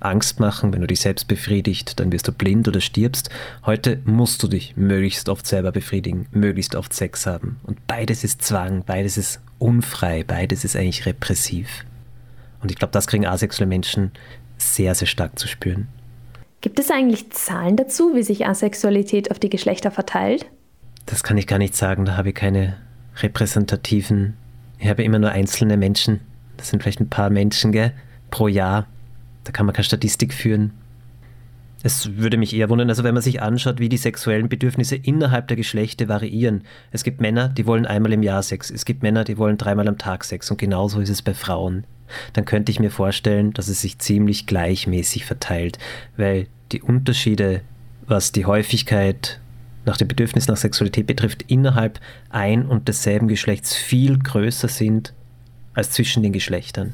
Angst 0.00 0.38
machen, 0.38 0.72
wenn 0.72 0.80
du 0.80 0.86
dich 0.86 1.00
selbst 1.00 1.26
befriedigt, 1.26 1.98
dann 1.98 2.12
wirst 2.12 2.28
du 2.28 2.32
blind 2.32 2.68
oder 2.68 2.80
stirbst. 2.80 3.30
Heute 3.64 4.00
musst 4.04 4.42
du 4.42 4.48
dich 4.48 4.76
möglichst 4.76 5.28
oft 5.28 5.46
selber 5.46 5.72
befriedigen, 5.72 6.26
möglichst 6.30 6.74
oft 6.74 6.92
Sex 6.92 7.26
haben. 7.26 7.58
Und 7.64 7.84
beides 7.86 8.22
ist 8.22 8.42
Zwang, 8.42 8.84
beides 8.84 9.16
ist 9.16 9.40
unfrei, 9.58 10.24
beides 10.24 10.64
ist 10.64 10.76
eigentlich 10.76 11.06
repressiv. 11.06 11.84
Und 12.62 12.70
ich 12.70 12.78
glaube, 12.78 12.92
das 12.92 13.06
kriegen 13.06 13.26
asexuelle 13.26 13.68
Menschen 13.68 14.12
sehr, 14.56 14.94
sehr 14.94 15.06
stark 15.06 15.38
zu 15.38 15.48
spüren. 15.48 15.88
Gibt 16.60 16.80
es 16.80 16.90
eigentlich 16.90 17.30
Zahlen 17.30 17.76
dazu, 17.76 18.14
wie 18.14 18.22
sich 18.24 18.46
Asexualität 18.46 19.30
auf 19.30 19.38
die 19.38 19.50
Geschlechter 19.50 19.92
verteilt? 19.92 20.46
Das 21.08 21.22
kann 21.22 21.38
ich 21.38 21.46
gar 21.46 21.58
nicht 21.58 21.74
sagen, 21.74 22.04
da 22.04 22.18
habe 22.18 22.28
ich 22.28 22.34
keine 22.34 22.76
repräsentativen. 23.16 24.36
Ich 24.78 24.88
habe 24.88 25.02
immer 25.02 25.18
nur 25.18 25.30
einzelne 25.30 25.78
Menschen. 25.78 26.20
Das 26.58 26.68
sind 26.68 26.82
vielleicht 26.82 27.00
ein 27.00 27.08
paar 27.08 27.30
Menschen 27.30 27.72
gell, 27.72 27.92
pro 28.30 28.46
Jahr. 28.46 28.86
Da 29.44 29.52
kann 29.52 29.64
man 29.64 29.74
keine 29.74 29.84
Statistik 29.84 30.34
führen. 30.34 30.72
Es 31.82 32.16
würde 32.16 32.36
mich 32.36 32.54
eher 32.54 32.68
wundern, 32.68 32.90
also 32.90 33.04
wenn 33.04 33.14
man 33.14 33.22
sich 33.22 33.40
anschaut, 33.40 33.78
wie 33.78 33.88
die 33.88 33.96
sexuellen 33.96 34.48
Bedürfnisse 34.48 34.96
innerhalb 34.96 35.48
der 35.48 35.56
Geschlechter 35.56 36.08
variieren. 36.08 36.64
Es 36.90 37.04
gibt 37.04 37.20
Männer, 37.20 37.48
die 37.48 37.66
wollen 37.66 37.86
einmal 37.86 38.12
im 38.12 38.22
Jahr 38.22 38.42
Sex. 38.42 38.70
Es 38.70 38.84
gibt 38.84 39.02
Männer, 39.02 39.24
die 39.24 39.38
wollen 39.38 39.56
dreimal 39.56 39.88
am 39.88 39.96
Tag 39.96 40.24
Sex. 40.24 40.50
Und 40.50 40.58
genauso 40.58 41.00
ist 41.00 41.08
es 41.08 41.22
bei 41.22 41.34
Frauen. 41.34 41.84
Dann 42.34 42.44
könnte 42.44 42.70
ich 42.70 42.80
mir 42.80 42.90
vorstellen, 42.90 43.52
dass 43.54 43.68
es 43.68 43.80
sich 43.80 43.98
ziemlich 43.98 44.46
gleichmäßig 44.46 45.24
verteilt, 45.24 45.78
weil 46.16 46.48
die 46.72 46.82
Unterschiede, 46.82 47.62
was 48.06 48.32
die 48.32 48.44
Häufigkeit 48.44 49.40
nach 49.88 49.96
dem 49.96 50.06
Bedürfnis 50.06 50.46
nach 50.46 50.56
Sexualität 50.56 51.06
betrifft, 51.06 51.42
innerhalb 51.48 51.98
ein 52.30 52.66
und 52.66 52.86
desselben 52.86 53.26
Geschlechts 53.26 53.74
viel 53.74 54.18
größer 54.18 54.68
sind 54.68 55.14
als 55.74 55.90
zwischen 55.90 56.22
den 56.22 56.32
Geschlechtern. 56.32 56.92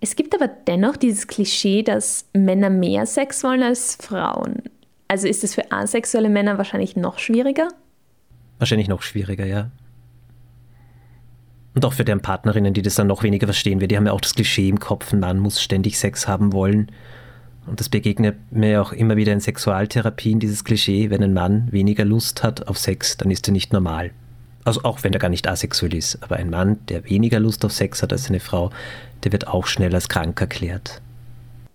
Es 0.00 0.16
gibt 0.16 0.34
aber 0.34 0.48
dennoch 0.48 0.96
dieses 0.96 1.26
Klischee, 1.26 1.82
dass 1.82 2.24
Männer 2.32 2.70
mehr 2.70 3.04
Sex 3.04 3.44
wollen 3.44 3.62
als 3.62 3.96
Frauen. 3.96 4.62
Also 5.08 5.28
ist 5.28 5.44
es 5.44 5.54
für 5.54 5.70
asexuelle 5.70 6.30
Männer 6.30 6.56
wahrscheinlich 6.56 6.96
noch 6.96 7.18
schwieriger? 7.18 7.68
Wahrscheinlich 8.58 8.88
noch 8.88 9.02
schwieriger, 9.02 9.44
ja. 9.44 9.70
Und 11.74 11.84
auch 11.84 11.92
für 11.92 12.04
deren 12.04 12.22
Partnerinnen, 12.22 12.72
die 12.72 12.82
das 12.82 12.94
dann 12.94 13.06
noch 13.06 13.22
weniger 13.22 13.46
verstehen, 13.46 13.80
weil 13.80 13.88
die 13.88 13.96
haben 13.96 14.06
ja 14.06 14.12
auch 14.12 14.20
das 14.20 14.34
Klischee 14.34 14.68
im 14.68 14.80
Kopf, 14.80 15.12
ein 15.12 15.20
Mann 15.20 15.38
muss 15.38 15.60
ständig 15.60 15.98
Sex 15.98 16.26
haben 16.26 16.52
wollen. 16.52 16.90
Und 17.70 17.78
das 17.78 17.88
begegnet 17.88 18.36
mir 18.50 18.82
auch 18.82 18.92
immer 18.92 19.14
wieder 19.14 19.32
in 19.32 19.38
Sexualtherapien, 19.38 20.40
dieses 20.40 20.64
Klischee, 20.64 21.08
wenn 21.08 21.22
ein 21.22 21.32
Mann 21.32 21.68
weniger 21.70 22.04
Lust 22.04 22.42
hat 22.42 22.66
auf 22.66 22.78
Sex, 22.78 23.16
dann 23.16 23.30
ist 23.30 23.48
er 23.48 23.52
nicht 23.52 23.72
normal. 23.72 24.10
Also 24.64 24.82
auch 24.82 25.04
wenn 25.04 25.12
er 25.12 25.20
gar 25.20 25.28
nicht 25.28 25.46
asexuell 25.46 25.94
ist. 25.94 26.18
Aber 26.20 26.34
ein 26.34 26.50
Mann, 26.50 26.78
der 26.88 27.08
weniger 27.08 27.38
Lust 27.38 27.64
auf 27.64 27.70
Sex 27.70 28.02
hat 28.02 28.12
als 28.12 28.28
eine 28.28 28.40
Frau, 28.40 28.70
der 29.22 29.30
wird 29.30 29.46
auch 29.46 29.68
schnell 29.68 29.94
als 29.94 30.08
krank 30.08 30.40
erklärt. 30.40 31.00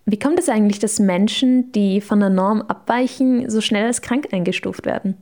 Wie 0.04 0.18
kommt 0.18 0.38
es 0.38 0.50
eigentlich, 0.50 0.80
dass 0.80 0.98
Menschen, 0.98 1.72
die 1.72 2.02
von 2.02 2.20
der 2.20 2.28
Norm 2.28 2.60
abweichen, 2.60 3.48
so 3.48 3.62
schnell 3.62 3.86
als 3.86 4.02
krank 4.02 4.28
eingestuft 4.32 4.84
werden? 4.84 5.16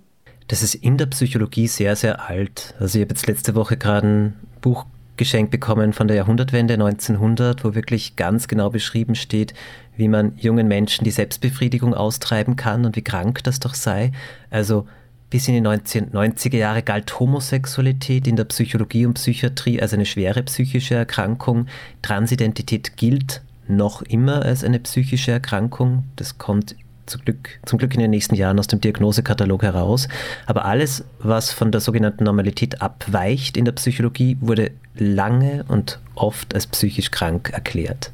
Das 0.49 0.65
ist 0.65 0.75
in 0.75 0.99
der 0.99 1.07
Psychologie 1.07 1.69
sehr, 1.69 1.95
sehr 1.95 2.29
alt. 2.29 2.75
Also 2.81 2.99
ich 2.99 3.05
habe 3.05 3.15
jetzt 3.15 3.29
letzte 3.29 3.55
Woche 3.55 3.77
gerade 3.77 4.07
ein 4.07 4.35
Buch 4.61 4.87
geschenkt 5.17 5.51
bekommen 5.51 5.93
von 5.93 6.09
der 6.09 6.17
Jahrhundertwende 6.17 6.75
1900, 6.75 7.65
wo 7.65 7.75
wirklich 7.75 8.17
ganz 8.17 8.49
genau 8.49 8.71
beschrieben 8.71 9.15
steht, 9.15 9.55
wie 9.97 10.09
man 10.09 10.33
jungen 10.37 10.69
Menschen 10.69 11.05
die 11.05 11.11
Selbstbefriedigung 11.11 11.95
austreiben 11.95 12.57
kann 12.57 12.85
und 12.85 12.97
wie 12.97 13.03
krank 13.03 13.45
das 13.45 13.61
doch 13.61 13.75
sei. 13.75 14.13
Also 14.51 14.87
bis 15.31 15.49
in 15.49 15.55
die 15.55 15.69
1990er 15.69 16.57
Jahre 16.57 16.83
galt 16.83 17.19
Homosexualität 17.19 18.27
in 18.27 18.37
der 18.37 18.45
Psychologie 18.45 19.07
und 19.07 19.15
Psychiatrie 19.15 19.81
als 19.81 19.93
eine 19.93 20.07
schwere 20.07 20.43
psychische 20.45 20.95
Erkrankung. 20.95 21.67
Transidentität 22.03 22.97
gilt 22.97 23.43
noch 23.67 24.03
immer 24.03 24.43
als 24.43 24.63
eine 24.63 24.79
psychische 24.81 25.33
Erkrankung. 25.33 26.05
Das 26.17 26.39
kommt 26.39 26.77
zum 27.07 27.23
Glück, 27.23 27.61
zum 27.65 27.79
Glück 27.79 27.95
in 27.95 28.01
den 28.01 28.11
nächsten 28.11 28.35
Jahren 28.35 28.59
aus 28.59 28.67
dem 28.67 28.81
Diagnosekatalog 28.81 29.63
heraus. 29.63 30.09
Aber 30.47 30.65
alles, 30.65 31.05
was 31.19 31.53
von 31.53 31.73
der 31.73 31.81
sogenannten 31.81 32.25
Normalität 32.25 32.83
abweicht 32.83 33.57
in 33.57 33.65
der 33.65 33.73
Psychologie, 33.73 34.37
wurde 34.41 34.71
lange 34.97 35.65
und 35.69 36.01
oft 36.15 36.55
als 36.55 36.67
psychisch 36.67 37.11
krank 37.11 37.51
erklärt. 37.53 38.11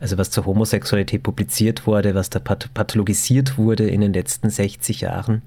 Also 0.00 0.18
was 0.18 0.30
zur 0.30 0.46
Homosexualität 0.46 1.22
publiziert 1.22 1.86
wurde, 1.86 2.14
was 2.14 2.30
da 2.30 2.38
pathologisiert 2.38 3.58
wurde 3.58 3.88
in 3.88 4.00
den 4.00 4.12
letzten 4.12 4.50
60 4.50 5.00
Jahren, 5.00 5.42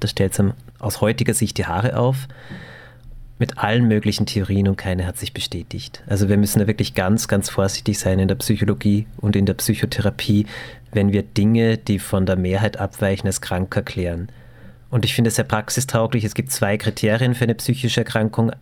da 0.00 0.08
stellt 0.08 0.38
es 0.38 0.44
aus 0.78 1.00
heutiger 1.00 1.34
Sicht 1.34 1.58
die 1.58 1.66
Haare 1.66 1.96
auf 1.96 2.28
mit 3.38 3.58
allen 3.58 3.88
möglichen 3.88 4.26
Theorien 4.26 4.68
und 4.68 4.76
keine 4.76 5.04
hat 5.04 5.18
sich 5.18 5.32
bestätigt. 5.32 6.02
Also 6.06 6.28
wir 6.28 6.36
müssen 6.36 6.60
da 6.60 6.68
wirklich 6.68 6.94
ganz, 6.94 7.26
ganz 7.26 7.50
vorsichtig 7.50 7.98
sein 7.98 8.20
in 8.20 8.28
der 8.28 8.36
Psychologie 8.36 9.06
und 9.16 9.34
in 9.34 9.46
der 9.46 9.54
Psychotherapie, 9.54 10.46
wenn 10.92 11.12
wir 11.12 11.22
Dinge, 11.22 11.78
die 11.78 11.98
von 11.98 12.26
der 12.26 12.36
Mehrheit 12.36 12.78
abweichen, 12.78 13.26
als 13.26 13.40
krank 13.40 13.74
erklären. 13.74 14.28
Und 14.90 15.06
ich 15.06 15.14
finde 15.14 15.28
es 15.28 15.36
sehr 15.36 15.46
praxistauglich. 15.46 16.22
Es 16.22 16.34
gibt 16.34 16.52
zwei 16.52 16.76
Kriterien 16.76 17.34
für 17.34 17.44
eine 17.44 17.54
psychische 17.54 18.00
Erkrankung. 18.00 18.52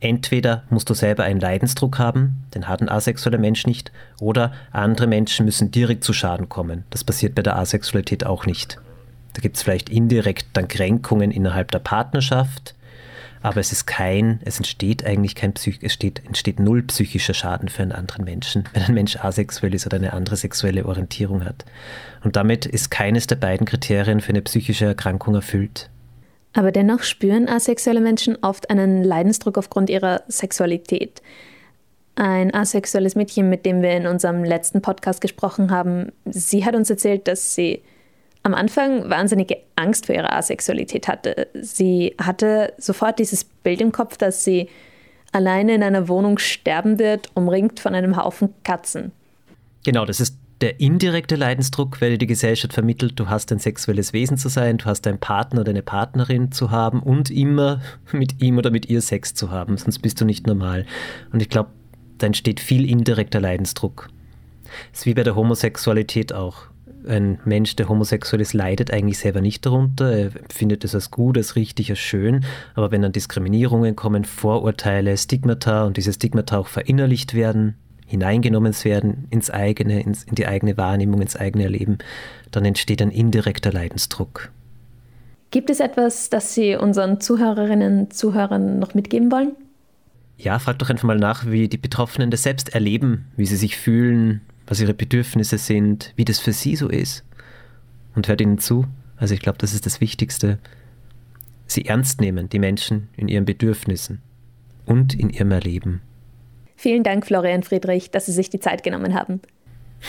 Entweder 0.00 0.62
musst 0.70 0.88
du 0.88 0.94
selber 0.94 1.24
einen 1.24 1.40
Leidensdruck 1.40 1.98
haben, 1.98 2.44
den 2.54 2.68
hat 2.68 2.80
ein 2.80 2.88
asexueller 2.88 3.38
Mensch 3.38 3.66
nicht, 3.66 3.92
oder 4.18 4.52
andere 4.72 5.06
Menschen 5.06 5.44
müssen 5.44 5.70
direkt 5.70 6.02
zu 6.02 6.14
Schaden 6.14 6.48
kommen. 6.48 6.84
Das 6.88 7.04
passiert 7.04 7.34
bei 7.34 7.42
der 7.42 7.56
Asexualität 7.56 8.24
auch 8.24 8.46
nicht. 8.46 8.78
Da 9.34 9.40
gibt 9.40 9.56
es 9.56 9.62
vielleicht 9.62 9.90
indirekt 9.90 10.46
dann 10.54 10.68
Kränkungen 10.68 11.30
innerhalb 11.30 11.70
der 11.70 11.80
Partnerschaft, 11.80 12.74
aber 13.44 13.60
es 13.60 13.72
ist 13.72 13.84
kein, 13.84 14.40
es 14.46 14.56
entsteht 14.56 15.04
eigentlich 15.04 15.34
kein 15.34 15.52
Psych, 15.52 15.80
es 15.82 15.92
steht, 15.92 16.24
entsteht 16.24 16.58
null 16.58 16.82
psychischer 16.84 17.34
Schaden 17.34 17.68
für 17.68 17.82
einen 17.82 17.92
anderen 17.92 18.24
Menschen, 18.24 18.64
wenn 18.72 18.82
ein 18.84 18.94
Mensch 18.94 19.16
asexuell 19.16 19.74
ist 19.74 19.84
oder 19.84 19.98
eine 19.98 20.14
andere 20.14 20.36
sexuelle 20.36 20.86
Orientierung 20.86 21.44
hat. 21.44 21.66
Und 22.24 22.36
damit 22.36 22.64
ist 22.64 22.90
keines 22.90 23.26
der 23.26 23.36
beiden 23.36 23.66
Kriterien 23.66 24.22
für 24.22 24.30
eine 24.30 24.40
psychische 24.40 24.86
Erkrankung 24.86 25.34
erfüllt. 25.34 25.90
Aber 26.54 26.72
dennoch 26.72 27.02
spüren 27.02 27.46
asexuelle 27.46 28.00
Menschen 28.00 28.38
oft 28.40 28.70
einen 28.70 29.04
Leidensdruck 29.04 29.58
aufgrund 29.58 29.90
ihrer 29.90 30.22
Sexualität. 30.26 31.20
Ein 32.14 32.54
asexuelles 32.54 33.14
Mädchen, 33.14 33.50
mit 33.50 33.66
dem 33.66 33.82
wir 33.82 33.90
in 33.90 34.06
unserem 34.06 34.42
letzten 34.42 34.80
Podcast 34.80 35.20
gesprochen 35.20 35.70
haben, 35.70 36.12
sie 36.24 36.64
hat 36.64 36.74
uns 36.74 36.88
erzählt, 36.88 37.28
dass 37.28 37.54
sie 37.54 37.82
am 38.44 38.54
Anfang 38.54 39.10
wahnsinnige 39.10 39.56
Angst 39.74 40.06
vor 40.06 40.14
ihrer 40.14 40.32
Asexualität 40.32 41.08
hatte. 41.08 41.48
Sie 41.60 42.14
hatte 42.22 42.74
sofort 42.78 43.18
dieses 43.18 43.44
Bild 43.44 43.80
im 43.80 43.90
Kopf, 43.90 44.16
dass 44.18 44.44
sie 44.44 44.68
alleine 45.32 45.74
in 45.74 45.82
einer 45.82 46.08
Wohnung 46.08 46.38
sterben 46.38 46.98
wird, 46.98 47.30
umringt 47.34 47.80
von 47.80 47.94
einem 47.94 48.16
Haufen 48.16 48.54
Katzen. 48.62 49.12
Genau, 49.84 50.04
das 50.04 50.20
ist 50.20 50.36
der 50.60 50.78
indirekte 50.78 51.36
Leidensdruck, 51.36 52.00
weil 52.00 52.18
die 52.18 52.26
Gesellschaft 52.26 52.74
vermittelt, 52.74 53.18
du 53.18 53.28
hast 53.28 53.50
ein 53.50 53.58
sexuelles 53.58 54.12
Wesen 54.12 54.36
zu 54.36 54.48
sein, 54.48 54.78
du 54.78 54.84
hast 54.84 55.06
einen 55.06 55.18
Partner 55.18 55.62
oder 55.62 55.70
eine 55.70 55.82
Partnerin 55.82 56.52
zu 56.52 56.70
haben 56.70 57.02
und 57.02 57.30
immer 57.30 57.80
mit 58.12 58.40
ihm 58.42 58.58
oder 58.58 58.70
mit 58.70 58.88
ihr 58.88 59.00
Sex 59.00 59.34
zu 59.34 59.50
haben, 59.50 59.76
sonst 59.76 59.98
bist 60.00 60.20
du 60.20 60.24
nicht 60.24 60.46
normal. 60.46 60.86
Und 61.32 61.42
ich 61.42 61.48
glaube, 61.48 61.70
da 62.18 62.26
entsteht 62.26 62.60
viel 62.60 62.88
indirekter 62.88 63.40
Leidensdruck. 63.40 64.10
Das 64.92 65.00
ist 65.00 65.06
wie 65.06 65.14
bei 65.14 65.22
der 65.22 65.34
Homosexualität 65.34 66.32
auch 66.32 66.68
ein 67.06 67.38
Mensch, 67.44 67.76
der 67.76 67.88
homosexuell 67.88 68.40
ist, 68.40 68.54
leidet 68.54 68.92
eigentlich 68.92 69.18
selber 69.18 69.40
nicht 69.40 69.64
darunter. 69.66 70.12
Er 70.12 70.30
findet 70.52 70.84
es 70.84 70.94
als 70.94 71.10
gut, 71.10 71.36
als 71.36 71.56
richtig, 71.56 71.90
als 71.90 71.98
schön. 71.98 72.44
Aber 72.74 72.90
wenn 72.90 73.02
dann 73.02 73.12
Diskriminierungen 73.12 73.96
kommen, 73.96 74.24
Vorurteile, 74.24 75.16
Stigmata 75.16 75.84
und 75.84 75.96
diese 75.96 76.12
Stigmata 76.12 76.58
auch 76.58 76.68
verinnerlicht 76.68 77.34
werden, 77.34 77.74
hineingenommen 78.06 78.74
werden 78.84 79.26
ins 79.30 79.50
eigene, 79.50 80.02
ins, 80.02 80.24
in 80.24 80.34
die 80.34 80.46
eigene 80.46 80.76
Wahrnehmung, 80.76 81.20
ins 81.20 81.36
eigene 81.36 81.64
Erleben, 81.64 81.98
dann 82.50 82.64
entsteht 82.64 83.02
ein 83.02 83.10
indirekter 83.10 83.72
Leidensdruck. 83.72 84.50
Gibt 85.50 85.70
es 85.70 85.80
etwas, 85.80 86.30
das 86.30 86.54
Sie 86.54 86.74
unseren 86.74 87.20
Zuhörerinnen 87.20 88.00
und 88.00 88.12
Zuhörern 88.12 88.78
noch 88.78 88.94
mitgeben 88.94 89.30
wollen? 89.30 89.52
Ja, 90.36 90.58
frag 90.58 90.78
doch 90.80 90.90
einfach 90.90 91.04
mal 91.04 91.18
nach, 91.18 91.46
wie 91.46 91.68
die 91.68 91.78
Betroffenen 91.78 92.30
das 92.30 92.42
selbst 92.42 92.74
erleben, 92.74 93.26
wie 93.36 93.46
sie 93.46 93.56
sich 93.56 93.76
fühlen, 93.76 94.40
was 94.66 94.80
ihre 94.80 94.94
Bedürfnisse 94.94 95.58
sind, 95.58 96.12
wie 96.16 96.24
das 96.24 96.38
für 96.38 96.52
sie 96.52 96.76
so 96.76 96.88
ist. 96.88 97.24
Und 98.14 98.28
hört 98.28 98.40
ihnen 98.40 98.58
zu. 98.58 98.86
Also 99.16 99.34
ich 99.34 99.40
glaube, 99.40 99.58
das 99.58 99.74
ist 99.74 99.86
das 99.86 100.00
Wichtigste. 100.00 100.58
Sie 101.66 101.86
ernst 101.86 102.20
nehmen, 102.20 102.48
die 102.48 102.58
Menschen 102.58 103.08
in 103.16 103.28
ihren 103.28 103.44
Bedürfnissen 103.44 104.22
und 104.86 105.14
in 105.14 105.30
ihrem 105.30 105.50
Erleben. 105.50 106.00
Vielen 106.76 107.02
Dank, 107.02 107.26
Florian 107.26 107.62
Friedrich, 107.62 108.10
dass 108.10 108.26
Sie 108.26 108.32
sich 108.32 108.50
die 108.50 108.60
Zeit 108.60 108.82
genommen 108.82 109.14
haben. 109.14 109.40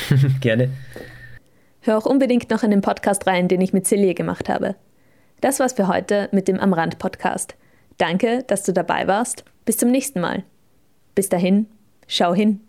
Gerne. 0.42 0.70
Hör 1.82 1.98
auch 1.98 2.06
unbedingt 2.06 2.50
noch 2.50 2.64
in 2.64 2.72
den 2.72 2.82
Podcast 2.82 3.28
rein, 3.28 3.48
den 3.48 3.62
ich 3.62 3.72
mit 3.72 3.88
Celie 3.88 4.16
gemacht 4.16 4.50
habe. 4.50 4.76
Das 5.42 5.60
war's 5.60 5.74
für 5.74 5.88
heute 5.88 6.30
mit 6.32 6.48
dem 6.48 6.60
Am 6.60 6.74
Rand 6.74 6.98
Podcast. 6.98 7.56
Danke, 7.98 8.44
dass 8.48 8.64
du 8.64 8.74
dabei 8.74 9.08
warst. 9.08 9.46
Bis 9.64 9.78
zum 9.78 9.92
nächsten 9.92 10.20
Mal. 10.20 10.44
Bis 11.14 11.30
dahin, 11.30 11.68
schau 12.08 12.34
hin. 12.34 12.65